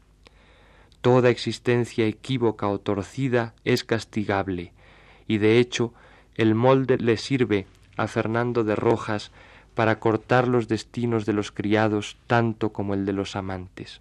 Toda 1.01 1.31
existencia 1.31 2.07
equívoca 2.07 2.69
o 2.69 2.81
torcida 2.81 3.55
es 3.65 3.85
castigable, 3.85 4.73
y 5.29 5.39
de 5.39 5.59
hecho 5.59 5.93
el 6.35 6.55
molde 6.55 6.99
le 6.99 7.17
sirve 7.17 7.67
a 7.97 8.07
Fernando 8.07 8.65
de 8.65 8.77
Rojas 8.77 9.31
para 9.77 10.01
cortar 10.01 10.49
los 10.49 10.69
destinos 10.69 11.27
de 11.27 11.35
los 11.35 11.53
criados 11.53 12.17
tanto 12.27 12.73
como 12.73 12.95
el 12.95 13.05
de 13.05 13.13
los 13.13 13.37
amantes. 13.37 14.01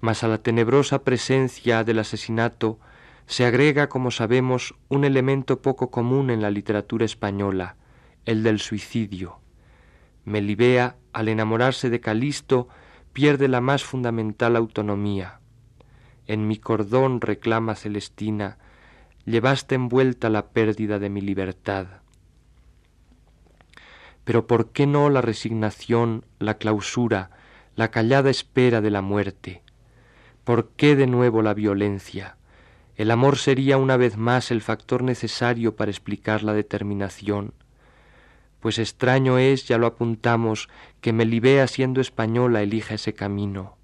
Mas 0.00 0.22
a 0.22 0.28
la 0.28 0.38
tenebrosa 0.38 1.02
presencia 1.02 1.82
del 1.82 1.98
asesinato 1.98 2.78
se 3.26 3.44
agrega, 3.44 3.88
como 3.88 4.12
sabemos, 4.12 4.76
un 4.88 5.04
elemento 5.04 5.60
poco 5.60 5.90
común 5.90 6.30
en 6.30 6.40
la 6.40 6.52
literatura 6.52 7.04
española, 7.04 7.74
el 8.24 8.44
del 8.44 8.60
suicidio. 8.60 9.40
Melibea, 10.24 10.94
al 11.12 11.28
enamorarse 11.28 11.90
de 11.90 11.98
Calisto, 11.98 12.68
pierde 13.12 13.48
la 13.48 13.60
más 13.60 13.82
fundamental 13.82 14.54
autonomía. 14.54 15.40
En 16.28 16.46
mi 16.46 16.56
cordón, 16.56 17.20
reclama 17.20 17.74
Celestina, 17.74 18.58
llevaste 19.24 19.74
envuelta 19.74 20.30
la 20.30 20.46
pérdida 20.50 21.00
de 21.00 21.10
mi 21.10 21.20
libertad. 21.20 21.88
Pero 24.28 24.46
¿por 24.46 24.72
qué 24.72 24.86
no 24.86 25.08
la 25.08 25.22
resignación, 25.22 26.26
la 26.38 26.58
clausura, 26.58 27.30
la 27.76 27.90
callada 27.90 28.28
espera 28.28 28.82
de 28.82 28.90
la 28.90 29.00
muerte? 29.00 29.62
¿Por 30.44 30.68
qué 30.72 30.96
de 30.96 31.06
nuevo 31.06 31.40
la 31.40 31.54
violencia? 31.54 32.36
El 32.96 33.10
amor 33.10 33.38
sería 33.38 33.78
una 33.78 33.96
vez 33.96 34.18
más 34.18 34.50
el 34.50 34.60
factor 34.60 35.02
necesario 35.02 35.76
para 35.76 35.90
explicar 35.90 36.42
la 36.42 36.52
determinación. 36.52 37.54
Pues 38.60 38.78
extraño 38.78 39.38
es, 39.38 39.66
ya 39.66 39.78
lo 39.78 39.86
apuntamos, 39.86 40.68
que 41.00 41.14
Melibea 41.14 41.66
siendo 41.66 42.02
española 42.02 42.60
elija 42.60 42.96
ese 42.96 43.14
camino. 43.14 43.78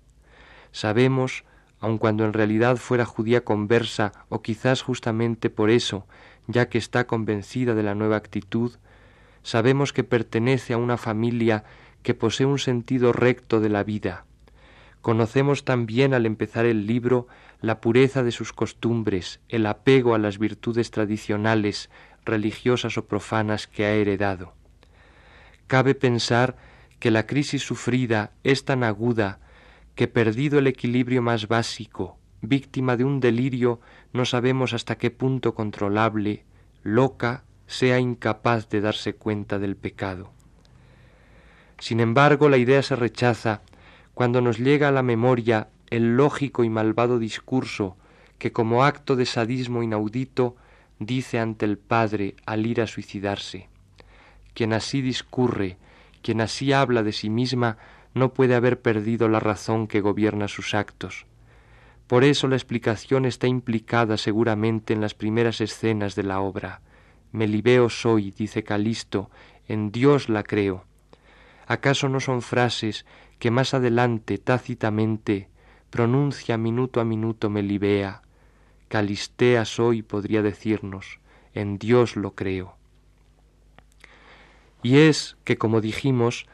Sabemos, 0.72 1.44
aun 1.80 1.96
cuando 1.96 2.26
en 2.26 2.34
realidad 2.34 2.76
fuera 2.76 3.06
judía 3.06 3.44
conversa, 3.44 4.12
o 4.28 4.42
quizás 4.42 4.82
justamente 4.82 5.48
por 5.48 5.70
eso, 5.70 6.06
ya 6.48 6.68
que 6.68 6.76
está 6.76 7.06
convencida 7.06 7.74
de 7.74 7.82
la 7.82 7.94
nueva 7.94 8.16
actitud, 8.16 8.72
sabemos 9.44 9.92
que 9.92 10.02
pertenece 10.02 10.72
a 10.72 10.78
una 10.78 10.96
familia 10.96 11.62
que 12.02 12.14
posee 12.14 12.46
un 12.46 12.58
sentido 12.58 13.12
recto 13.12 13.60
de 13.60 13.68
la 13.68 13.84
vida. 13.84 14.24
Conocemos 15.00 15.64
también 15.64 16.14
al 16.14 16.26
empezar 16.26 16.64
el 16.64 16.86
libro 16.86 17.28
la 17.60 17.80
pureza 17.80 18.22
de 18.22 18.32
sus 18.32 18.52
costumbres, 18.52 19.40
el 19.48 19.66
apego 19.66 20.14
a 20.14 20.18
las 20.18 20.38
virtudes 20.38 20.90
tradicionales, 20.90 21.90
religiosas 22.24 22.98
o 22.98 23.06
profanas 23.06 23.66
que 23.66 23.84
ha 23.84 23.92
heredado. 23.92 24.54
Cabe 25.66 25.94
pensar 25.94 26.56
que 26.98 27.10
la 27.10 27.26
crisis 27.26 27.62
sufrida 27.62 28.32
es 28.44 28.64
tan 28.64 28.82
aguda 28.82 29.40
que 29.94 30.08
perdido 30.08 30.58
el 30.58 30.66
equilibrio 30.66 31.22
más 31.22 31.48
básico, 31.48 32.18
víctima 32.40 32.96
de 32.96 33.04
un 33.04 33.20
delirio 33.20 33.80
no 34.12 34.24
sabemos 34.24 34.72
hasta 34.72 34.96
qué 34.96 35.10
punto 35.10 35.54
controlable, 35.54 36.44
loca, 36.82 37.44
sea 37.74 37.98
incapaz 37.98 38.68
de 38.68 38.80
darse 38.80 39.14
cuenta 39.14 39.58
del 39.58 39.74
pecado. 39.74 40.30
Sin 41.78 41.98
embargo, 41.98 42.48
la 42.48 42.56
idea 42.56 42.82
se 42.82 42.94
rechaza 42.94 43.62
cuando 44.14 44.40
nos 44.40 44.58
llega 44.58 44.88
a 44.88 44.92
la 44.92 45.02
memoria 45.02 45.68
el 45.90 46.16
lógico 46.16 46.62
y 46.62 46.70
malvado 46.70 47.18
discurso 47.18 47.96
que 48.38 48.52
como 48.52 48.84
acto 48.84 49.16
de 49.16 49.26
sadismo 49.26 49.82
inaudito 49.82 50.56
dice 51.00 51.40
ante 51.40 51.64
el 51.66 51.76
Padre 51.76 52.36
al 52.46 52.64
ir 52.64 52.80
a 52.80 52.86
suicidarse. 52.86 53.68
Quien 54.54 54.72
así 54.72 55.02
discurre, 55.02 55.76
quien 56.22 56.40
así 56.40 56.72
habla 56.72 57.02
de 57.02 57.12
sí 57.12 57.28
misma, 57.28 57.76
no 58.14 58.32
puede 58.32 58.54
haber 58.54 58.80
perdido 58.80 59.28
la 59.28 59.40
razón 59.40 59.88
que 59.88 60.00
gobierna 60.00 60.46
sus 60.46 60.74
actos. 60.74 61.26
Por 62.06 62.22
eso 62.22 62.46
la 62.46 62.54
explicación 62.54 63.24
está 63.24 63.48
implicada 63.48 64.16
seguramente 64.16 64.92
en 64.92 65.00
las 65.00 65.14
primeras 65.14 65.60
escenas 65.60 66.14
de 66.14 66.22
la 66.22 66.40
obra. 66.40 66.80
Melibeo 67.34 67.90
soy, 67.90 68.30
dice 68.30 68.62
Calisto, 68.62 69.28
en 69.66 69.90
Dios 69.90 70.28
la 70.28 70.44
creo. 70.44 70.84
¿Acaso 71.66 72.08
no 72.08 72.20
son 72.20 72.42
frases 72.42 73.06
que 73.40 73.50
más 73.50 73.74
adelante, 73.74 74.38
tácitamente, 74.38 75.48
pronuncia 75.90 76.56
minuto 76.56 77.00
a 77.00 77.04
minuto 77.04 77.50
Melibea? 77.50 78.22
Calistea 78.86 79.64
soy, 79.64 80.02
podría 80.02 80.42
decirnos, 80.42 81.18
en 81.54 81.76
Dios 81.78 82.14
lo 82.14 82.36
creo. 82.36 82.76
Y 84.84 84.98
es 84.98 85.36
que, 85.42 85.58
como 85.58 85.80
dijimos, 85.80 86.46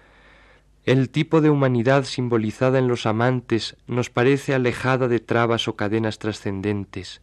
el 0.86 1.10
tipo 1.10 1.42
de 1.42 1.50
humanidad 1.50 2.04
simbolizada 2.04 2.78
en 2.78 2.88
los 2.88 3.04
amantes 3.04 3.76
nos 3.86 4.08
parece 4.08 4.54
alejada 4.54 5.08
de 5.08 5.20
trabas 5.20 5.68
o 5.68 5.76
cadenas 5.76 6.18
trascendentes. 6.18 7.20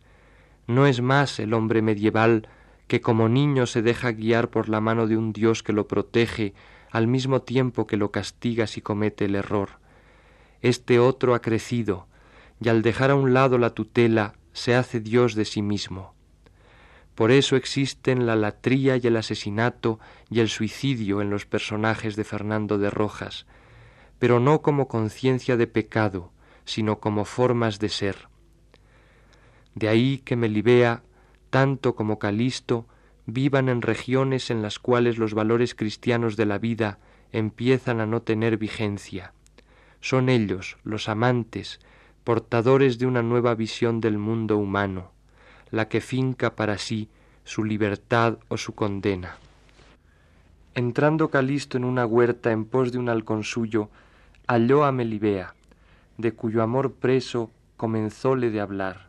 No 0.67 0.85
es 0.85 1.01
más 1.01 1.39
el 1.39 1.55
hombre 1.55 1.81
medieval 1.81 2.47
que 2.87 3.01
como 3.01 3.29
niño 3.29 3.65
se 3.65 3.81
deja 3.81 4.11
guiar 4.11 4.49
por 4.49 4.69
la 4.69 4.81
mano 4.81 5.07
de 5.07 5.17
un 5.17 5.33
Dios 5.33 5.63
que 5.63 5.73
lo 5.73 5.87
protege 5.87 6.53
al 6.89 7.07
mismo 7.07 7.41
tiempo 7.41 7.85
que 7.85 7.97
lo 7.97 8.11
castiga 8.11 8.67
si 8.67 8.81
comete 8.81 9.25
el 9.25 9.35
error. 9.35 9.79
Este 10.61 10.99
otro 10.99 11.35
ha 11.35 11.41
crecido, 11.41 12.07
y 12.61 12.69
al 12.69 12.81
dejar 12.81 13.11
a 13.11 13.15
un 13.15 13.33
lado 13.33 13.57
la 13.57 13.71
tutela 13.71 14.33
se 14.53 14.75
hace 14.75 14.99
Dios 14.99 15.35
de 15.35 15.45
sí 15.45 15.61
mismo. 15.61 16.15
Por 17.13 17.31
eso 17.31 17.55
existen 17.55 18.25
la 18.25 18.35
latría 18.35 18.97
y 18.97 19.07
el 19.07 19.17
asesinato 19.17 19.99
y 20.29 20.39
el 20.39 20.49
suicidio 20.49 21.21
en 21.21 21.29
los 21.29 21.45
personajes 21.45 22.15
de 22.15 22.23
Fernando 22.23 22.77
de 22.77 22.89
Rojas, 22.89 23.47
pero 24.19 24.39
no 24.39 24.61
como 24.61 24.87
conciencia 24.87 25.57
de 25.57 25.67
pecado, 25.67 26.31
sino 26.63 26.99
como 26.99 27.25
formas 27.25 27.79
de 27.79 27.89
ser. 27.89 28.27
De 29.73 29.87
ahí 29.87 30.19
que 30.19 30.35
Melibea, 30.35 31.03
tanto 31.49 31.95
como 31.95 32.19
Calisto, 32.19 32.85
vivan 33.25 33.69
en 33.69 33.81
regiones 33.81 34.49
en 34.49 34.61
las 34.61 34.79
cuales 34.79 35.17
los 35.17 35.33
valores 35.33 35.75
cristianos 35.75 36.37
de 36.37 36.45
la 36.45 36.57
vida 36.57 36.99
empiezan 37.31 37.99
a 37.99 38.05
no 38.05 38.21
tener 38.21 38.57
vigencia. 38.57 39.33
Son 39.99 40.29
ellos, 40.29 40.77
los 40.83 41.09
amantes, 41.09 41.79
portadores 42.23 42.99
de 42.99 43.05
una 43.05 43.21
nueva 43.21 43.55
visión 43.55 44.01
del 44.01 44.17
mundo 44.17 44.57
humano, 44.57 45.11
la 45.71 45.89
que 45.89 46.01
finca 46.01 46.55
para 46.55 46.77
sí 46.77 47.09
su 47.43 47.63
libertad 47.63 48.37
o 48.47 48.57
su 48.57 48.75
condena. 48.75 49.37
Entrando 50.75 51.29
Calisto 51.29 51.77
en 51.77 51.85
una 51.85 52.05
huerta 52.05 52.51
en 52.51 52.65
pos 52.65 52.91
de 52.91 52.99
un 52.99 53.09
halcón 53.09 53.43
suyo, 53.43 53.89
halló 54.47 54.85
a 54.85 54.91
Melibea, 54.91 55.55
de 56.17 56.33
cuyo 56.33 56.61
amor 56.61 56.93
preso 56.93 57.49
comenzóle 57.77 58.51
de 58.51 58.61
hablar. 58.61 59.06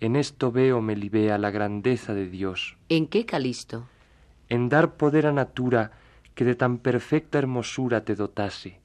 En 0.00 0.16
esto 0.16 0.50
veo, 0.50 0.80
Melibea, 0.80 1.36
la 1.36 1.50
grandeza 1.50 2.14
de 2.14 2.26
Dios. 2.26 2.78
¿En 2.88 3.06
qué, 3.06 3.26
Calisto? 3.26 3.86
En 4.48 4.70
dar 4.70 4.94
poder 4.94 5.26
a 5.26 5.32
natura 5.32 5.92
que 6.34 6.46
de 6.46 6.54
tan 6.54 6.78
perfecta 6.78 7.38
hermosura 7.38 8.02
te 8.02 8.14
dotase, 8.14 8.80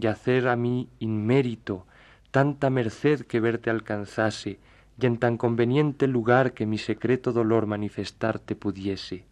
y 0.00 0.06
hacer 0.06 0.48
a 0.48 0.56
mí 0.56 0.88
inmérito 1.00 1.86
tanta 2.30 2.70
merced 2.70 3.26
que 3.26 3.40
verte 3.40 3.68
alcanzase, 3.68 4.58
y 4.98 5.06
en 5.06 5.18
tan 5.18 5.36
conveniente 5.36 6.06
lugar 6.06 6.54
que 6.54 6.64
mi 6.64 6.78
secreto 6.78 7.32
dolor 7.32 7.66
manifestarte 7.66 8.56
pudiese. 8.56 9.24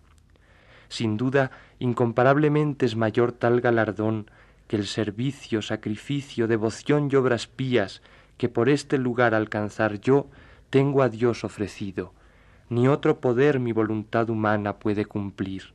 Sin 0.89 1.17
duda, 1.17 1.51
incomparablemente 1.79 2.85
es 2.85 2.95
mayor 2.95 3.33
tal 3.33 3.63
galardón 3.63 4.31
que 4.69 4.77
el 4.77 4.87
servicio, 4.87 5.63
sacrificio, 5.63 6.47
devoción 6.47 7.09
y 7.11 7.17
obras 7.17 7.47
pías 7.47 8.03
que 8.37 8.49
por 8.49 8.69
este 8.69 8.99
lugar 8.99 9.35
alcanzar 9.35 9.99
yo 10.01 10.27
tengo 10.71 11.03
a 11.03 11.09
Dios 11.09 11.45
ofrecido, 11.45 12.13
ni 12.69 12.89
otro 12.89 13.21
poder 13.21 13.61
mi 13.61 13.73
voluntad 13.73 14.29
humana 14.31 14.79
puede 14.79 15.05
cumplir. 15.05 15.75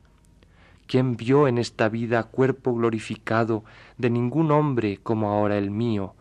¿Quién 0.86 1.16
vio 1.16 1.48
en 1.48 1.58
esta 1.58 1.88
vida 1.88 2.22
cuerpo 2.24 2.74
glorificado 2.74 3.64
de 3.96 4.10
ningún 4.10 4.50
hombre 4.50 4.98
como 5.02 5.30
ahora 5.30 5.56
el 5.56 5.70
mío? 5.70 6.14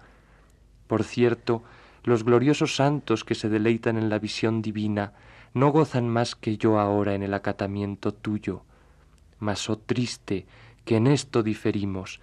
Por 0.87 1.03
cierto, 1.03 1.63
los 2.03 2.23
gloriosos 2.23 2.75
santos 2.75 3.23
que 3.23 3.35
se 3.35 3.49
deleitan 3.49 3.97
en 3.97 4.09
la 4.09 4.19
visión 4.19 4.61
divina 4.61 5.13
no 5.53 5.69
gozan 5.71 6.07
más 6.07 6.35
que 6.35 6.57
yo 6.57 6.79
ahora 6.79 7.15
en 7.15 7.23
el 7.23 7.33
acatamiento 7.33 8.13
tuyo. 8.13 8.63
Mas, 9.39 9.69
oh 9.69 9.77
triste, 9.77 10.45
que 10.85 10.97
en 10.97 11.07
esto 11.07 11.43
diferimos, 11.43 12.21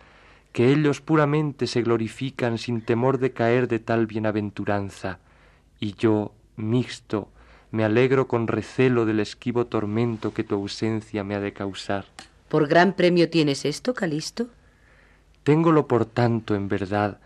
que 0.53 0.73
ellos 0.73 1.01
puramente 1.01 1.67
se 1.67 1.83
glorifican 1.83 2.59
sin 2.59 2.81
temor 2.81 3.19
de 3.19 3.33
caer 3.33 3.69
de 3.69 3.79
tal 3.79 4.07
bienaventuranza, 4.07 5.19
y 5.79 5.95
yo, 5.95 6.33
mixto, 6.59 7.29
me 7.71 7.85
alegro 7.85 8.29
con 8.29 8.47
recelo 8.47 9.07
del 9.07 9.21
esquivo 9.21 9.67
tormento 9.67 10.35
que 10.35 10.45
tu 10.45 10.55
ausencia 10.55 11.25
me 11.25 11.35
ha 11.35 11.41
de 11.41 11.53
causar. 11.53 12.05
¿Por 12.49 12.67
gran 12.67 12.95
premio 12.95 13.31
tienes 13.31 13.65
esto, 13.65 13.95
Calisto? 13.95 14.49
Téngolo 15.43 15.87
por 15.87 16.05
tanto, 16.05 16.55
en 16.55 16.69
verdad, 16.69 17.21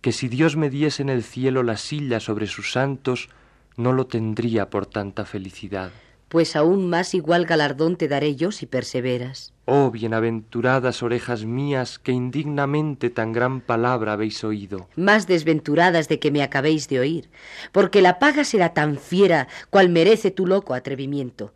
que 0.00 0.12
si 0.12 0.28
Dios 0.28 0.56
me 0.56 0.70
diese 0.70 1.02
en 1.02 1.08
el 1.08 1.22
cielo 1.22 1.62
la 1.62 1.76
silla 1.76 2.20
sobre 2.20 2.46
sus 2.46 2.72
santos, 2.72 3.28
no 3.76 3.92
lo 3.92 4.06
tendría 4.06 4.68
por 4.68 4.86
tanta 4.86 5.24
felicidad 5.24 5.92
pues 6.32 6.56
aún 6.56 6.88
más 6.88 7.12
igual 7.12 7.44
galardón 7.44 7.96
te 7.96 8.08
daré 8.08 8.36
yo 8.36 8.52
si 8.52 8.64
perseveras. 8.64 9.52
Oh 9.66 9.90
bienaventuradas 9.90 11.02
orejas 11.02 11.44
mías, 11.44 11.98
que 11.98 12.12
indignamente 12.12 13.10
tan 13.10 13.34
gran 13.34 13.60
palabra 13.60 14.14
habéis 14.14 14.42
oído. 14.42 14.88
Más 14.96 15.26
desventuradas 15.26 16.08
de 16.08 16.18
que 16.20 16.30
me 16.30 16.42
acabéis 16.42 16.88
de 16.88 17.00
oír, 17.00 17.28
porque 17.70 18.00
la 18.00 18.18
paga 18.18 18.44
será 18.44 18.72
tan 18.72 18.96
fiera 18.96 19.46
cual 19.68 19.90
merece 19.90 20.30
tu 20.30 20.46
loco 20.46 20.72
atrevimiento. 20.72 21.52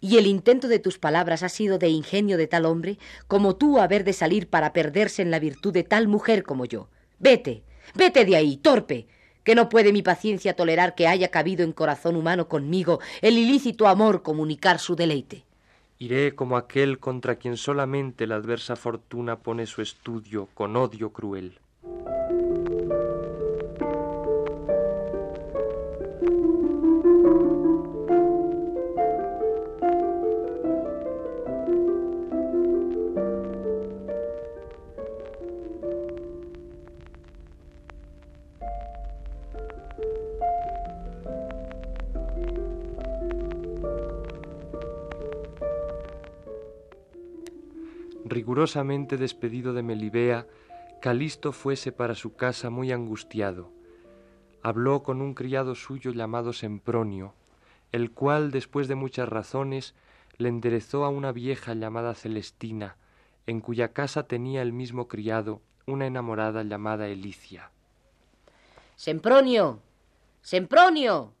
Y 0.00 0.16
el 0.16 0.28
intento 0.28 0.68
de 0.68 0.78
tus 0.78 0.96
palabras 0.96 1.42
ha 1.42 1.48
sido 1.48 1.78
de 1.78 1.88
ingenio 1.88 2.36
de 2.36 2.46
tal 2.46 2.66
hombre 2.66 3.00
como 3.26 3.56
tú 3.56 3.80
haber 3.80 4.04
de 4.04 4.12
salir 4.12 4.48
para 4.48 4.72
perderse 4.72 5.22
en 5.22 5.32
la 5.32 5.40
virtud 5.40 5.72
de 5.72 5.82
tal 5.82 6.06
mujer 6.06 6.44
como 6.44 6.66
yo. 6.66 6.88
Vete, 7.18 7.64
vete 7.96 8.24
de 8.24 8.36
ahí, 8.36 8.58
torpe, 8.58 9.08
que 9.44 9.54
no 9.54 9.68
puede 9.68 9.92
mi 9.92 10.02
paciencia 10.02 10.56
tolerar 10.56 10.94
que 10.94 11.06
haya 11.06 11.30
cabido 11.30 11.62
en 11.64 11.72
corazón 11.72 12.16
humano 12.16 12.48
conmigo 12.48 13.00
el 13.22 13.38
ilícito 13.38 13.86
amor 13.86 14.22
comunicar 14.22 14.78
su 14.78 14.96
deleite. 14.96 15.44
Iré 15.98 16.34
como 16.34 16.56
aquel 16.56 16.98
contra 16.98 17.36
quien 17.36 17.56
solamente 17.56 18.26
la 18.26 18.34
adversa 18.34 18.74
fortuna 18.74 19.36
pone 19.36 19.66
su 19.66 19.80
estudio 19.80 20.48
con 20.54 20.76
odio 20.76 21.10
cruel. 21.10 21.58
Rigurosamente 48.34 49.16
despedido 49.16 49.72
de 49.72 49.82
Melibea, 49.82 50.46
Calisto 51.00 51.52
fuese 51.52 51.92
para 51.92 52.14
su 52.14 52.34
casa 52.34 52.68
muy 52.68 52.90
angustiado. 52.90 53.70
Habló 54.62 55.02
con 55.02 55.22
un 55.22 55.34
criado 55.34 55.74
suyo 55.74 56.10
llamado 56.10 56.52
Sempronio, 56.52 57.34
el 57.92 58.10
cual, 58.10 58.50
después 58.50 58.88
de 58.88 58.96
muchas 58.96 59.28
razones, 59.28 59.94
le 60.36 60.48
enderezó 60.48 61.04
a 61.04 61.10
una 61.10 61.30
vieja 61.30 61.74
llamada 61.74 62.14
Celestina, 62.14 62.96
en 63.46 63.60
cuya 63.60 63.92
casa 63.92 64.26
tenía 64.26 64.62
el 64.62 64.72
mismo 64.72 65.06
criado 65.06 65.60
una 65.86 66.06
enamorada 66.06 66.64
llamada 66.64 67.06
Elicia. 67.06 67.70
Sempronio, 68.96 69.80
Sempronio, 70.40 71.34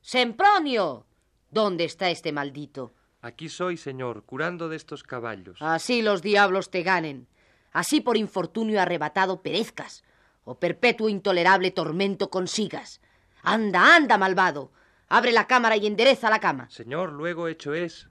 Sempronio, 0.00 1.06
¿dónde 1.50 1.84
está 1.84 2.10
este 2.10 2.30
maldito? 2.30 2.92
Aquí 3.26 3.48
soy, 3.48 3.76
señor, 3.76 4.22
curando 4.22 4.68
de 4.68 4.76
estos 4.76 5.02
caballos. 5.02 5.58
Así 5.60 6.00
los 6.00 6.22
diablos 6.22 6.70
te 6.70 6.84
ganen. 6.84 7.26
Así 7.72 8.00
por 8.00 8.16
infortunio 8.16 8.80
arrebatado 8.80 9.42
perezcas, 9.42 10.04
o 10.44 10.60
perpetuo 10.60 11.08
intolerable 11.08 11.72
tormento 11.72 12.30
consigas. 12.30 13.00
Anda, 13.42 13.96
anda, 13.96 14.16
malvado. 14.16 14.70
Abre 15.08 15.32
la 15.32 15.48
cámara 15.48 15.76
y 15.76 15.88
endereza 15.88 16.30
la 16.30 16.38
cama. 16.38 16.70
Señor, 16.70 17.12
luego 17.12 17.48
hecho 17.48 17.74
es. 17.74 18.08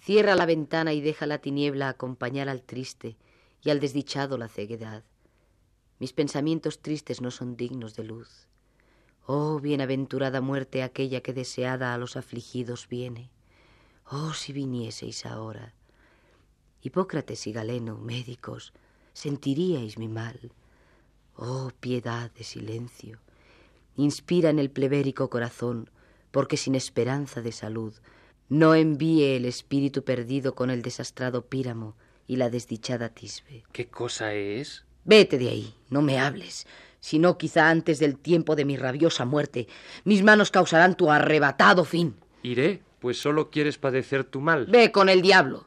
Cierra 0.00 0.34
la 0.34 0.46
ventana 0.46 0.94
y 0.94 1.00
deja 1.00 1.26
la 1.26 1.38
tiniebla 1.38 1.88
acompañar 1.88 2.48
al 2.48 2.62
triste 2.62 3.16
y 3.62 3.70
al 3.70 3.78
desdichado 3.78 4.36
la 4.36 4.48
ceguedad. 4.48 5.04
Mis 6.00 6.12
pensamientos 6.12 6.82
tristes 6.82 7.20
no 7.20 7.30
son 7.30 7.56
dignos 7.56 7.94
de 7.94 8.02
luz. 8.02 8.48
Oh, 9.26 9.60
bienaventurada 9.60 10.40
muerte 10.40 10.82
aquella 10.82 11.20
que 11.20 11.32
deseada 11.32 11.94
a 11.94 11.98
los 11.98 12.16
afligidos 12.16 12.88
viene. 12.88 13.30
Oh, 14.10 14.32
si 14.34 14.52
vinieseis 14.52 15.24
ahora. 15.24 15.72
Hipócrates 16.82 17.46
y 17.46 17.52
Galeno, 17.52 17.96
médicos, 17.96 18.72
sentiríais 19.12 19.98
mi 19.98 20.08
mal. 20.08 20.52
Oh, 21.36 21.70
piedad 21.78 22.30
de 22.32 22.42
silencio. 22.42 23.20
Inspira 23.96 24.50
en 24.50 24.58
el 24.58 24.70
plebérico 24.70 25.30
corazón, 25.30 25.90
porque 26.32 26.56
sin 26.56 26.74
esperanza 26.74 27.40
de 27.40 27.52
salud 27.52 27.94
no 28.48 28.74
envíe 28.74 29.36
el 29.36 29.44
espíritu 29.44 30.02
perdido 30.02 30.56
con 30.56 30.70
el 30.70 30.82
desastrado 30.82 31.46
Píramo 31.46 31.94
y 32.26 32.36
la 32.36 32.50
desdichada 32.50 33.10
Tisbe. 33.10 33.62
¿Qué 33.70 33.88
cosa 33.88 34.34
es? 34.34 34.84
Vete 35.04 35.38
de 35.38 35.50
ahí, 35.50 35.74
no 35.88 36.02
me 36.02 36.18
hables, 36.18 36.66
si 36.98 37.20
no 37.20 37.38
quizá 37.38 37.70
antes 37.70 38.00
del 38.00 38.18
tiempo 38.18 38.56
de 38.56 38.64
mi 38.64 38.76
rabiosa 38.76 39.24
muerte, 39.24 39.68
mis 40.04 40.24
manos 40.24 40.50
causarán 40.50 40.96
tu 40.96 41.10
arrebatado 41.10 41.84
fin. 41.84 42.16
Iré, 42.42 42.82
pues 43.00 43.20
solo 43.20 43.50
quieres 43.50 43.78
padecer 43.78 44.24
tu 44.24 44.40
mal. 44.40 44.66
Ve 44.66 44.92
con 44.92 45.08
el 45.08 45.22
diablo. 45.22 45.66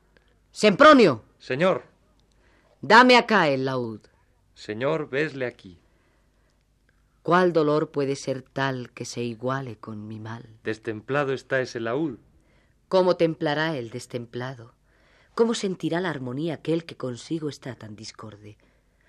Sempronio. 0.52 1.24
Señor. 1.40 1.84
Dame 2.82 3.18
acá 3.18 3.50
el 3.50 3.66
laúd. 3.66 4.02
Señor, 4.54 5.10
vesle 5.10 5.46
aquí. 5.46 5.80
¿Cuál 7.24 7.54
dolor 7.54 7.92
puede 7.92 8.16
ser 8.16 8.42
tal 8.42 8.92
que 8.92 9.06
se 9.06 9.24
iguale 9.24 9.78
con 9.78 10.08
mi 10.08 10.20
mal? 10.20 10.48
Destemplado 10.64 11.34
está 11.34 11.62
ese 11.62 11.80
laúd. 11.80 12.18
¿Cómo 12.90 13.16
templará 13.16 13.78
el 13.78 13.90
destemplado? 13.90 14.74
¿Cómo 15.34 15.54
sentirá 15.54 16.00
la 16.02 16.10
armonía 16.10 16.56
aquel 16.56 16.86
que 16.86 16.98
consigo 16.98 17.50
está 17.50 17.76
tan 17.76 17.96
discorde? 17.96 18.58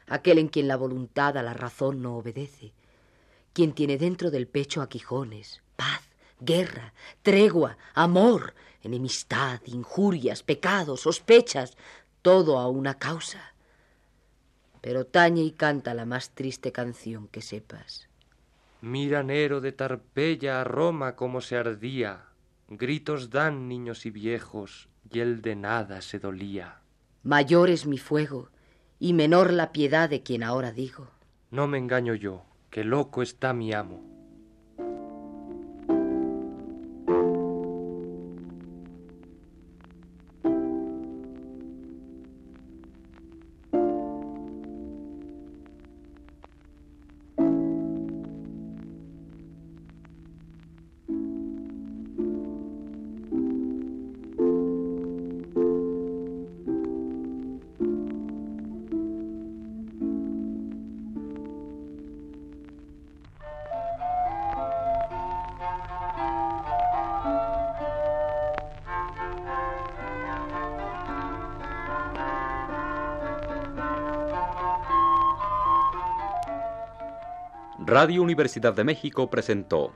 aquel 0.07 0.39
en 0.39 0.49
quien 0.49 0.69
la 0.69 0.77
voluntad 0.77 1.37
a 1.37 1.43
la 1.43 1.55
razón 1.55 2.03
no 2.03 2.17
obedece, 2.17 2.73
quien 3.53 3.73
tiene 3.73 3.99
dentro 3.99 4.31
del 4.31 4.47
pecho 4.47 4.83
aquijones, 4.83 5.63
paz, 5.77 6.03
guerra, 6.45 6.93
tregua, 7.23 7.77
amor, 7.95 8.55
enemistad, 8.83 9.61
injurias, 9.67 10.43
pecados, 10.43 11.03
sospechas, 11.03 11.77
todo 12.23 12.59
a 12.59 12.69
una 12.69 12.95
causa. 12.95 13.55
Pero 14.81 15.07
tañe 15.07 15.43
y 15.43 15.53
canta 15.53 15.95
la 15.95 16.05
más 16.05 16.31
triste 16.31 16.73
canción 16.73 17.29
que 17.29 17.41
sepas. 17.41 18.09
Mira 18.81 19.23
Nero 19.23 19.61
de 19.61 19.73
Tarpeya 19.73 20.61
a 20.61 20.65
Roma 20.65 21.17
como 21.17 21.41
se 21.41 21.57
ardía, 21.57 22.27
gritos 22.69 23.31
dan 23.31 23.69
niños 23.69 24.05
y 24.05 24.11
viejos, 24.11 24.89
y 25.11 25.21
él 25.21 25.41
de 25.41 25.57
nada 25.57 26.03
se 26.03 26.19
dolía. 26.19 26.81
Mayor 27.23 27.71
es 27.71 27.87
mi 27.87 27.97
fuego, 27.97 28.51
y 28.99 29.15
menor 29.15 29.53
la 29.53 29.73
piedad 29.73 30.11
de 30.11 30.23
quien 30.23 30.43
ahora 30.43 30.73
digo. 30.73 31.09
No 31.51 31.67
me 31.67 31.79
engaño 31.79 32.15
yo, 32.15 32.45
que 32.69 32.85
loco 32.85 33.23
está 33.23 33.55
mi 33.55 33.73
amo. 33.73 34.14
Radio 77.87 78.23
Universidad 78.23 78.73
de 78.73 78.83
México 78.83 79.29
presentó 79.29 79.95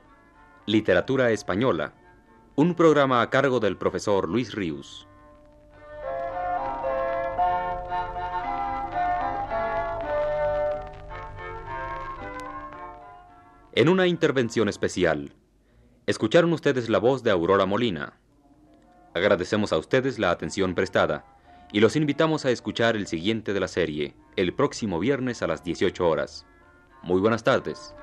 Literatura 0.67 1.31
Española, 1.31 1.95
un 2.55 2.75
programa 2.75 3.23
a 3.23 3.31
cargo 3.31 3.59
del 3.59 3.77
profesor 3.77 4.29
Luis 4.29 4.53
Ríos. 4.53 5.07
En 13.73 13.89
una 13.89 14.05
intervención 14.05 14.69
especial, 14.69 15.33
escucharon 16.05 16.53
ustedes 16.53 16.89
la 16.89 16.99
voz 16.99 17.23
de 17.23 17.31
Aurora 17.31 17.65
Molina. 17.65 18.19
Agradecemos 19.15 19.73
a 19.73 19.79
ustedes 19.79 20.19
la 20.19 20.29
atención 20.29 20.75
prestada 20.75 21.25
y 21.73 21.79
los 21.79 21.95
invitamos 21.95 22.45
a 22.45 22.51
escuchar 22.51 22.95
el 22.95 23.07
siguiente 23.07 23.51
de 23.51 23.59
la 23.59 23.67
serie, 23.67 24.13
el 24.35 24.53
próximo 24.53 24.99
viernes 24.99 25.41
a 25.41 25.47
las 25.47 25.63
18 25.63 26.07
horas. 26.07 26.45
Muy 27.01 27.21
buenas 27.21 27.43
tardes. 27.43 27.93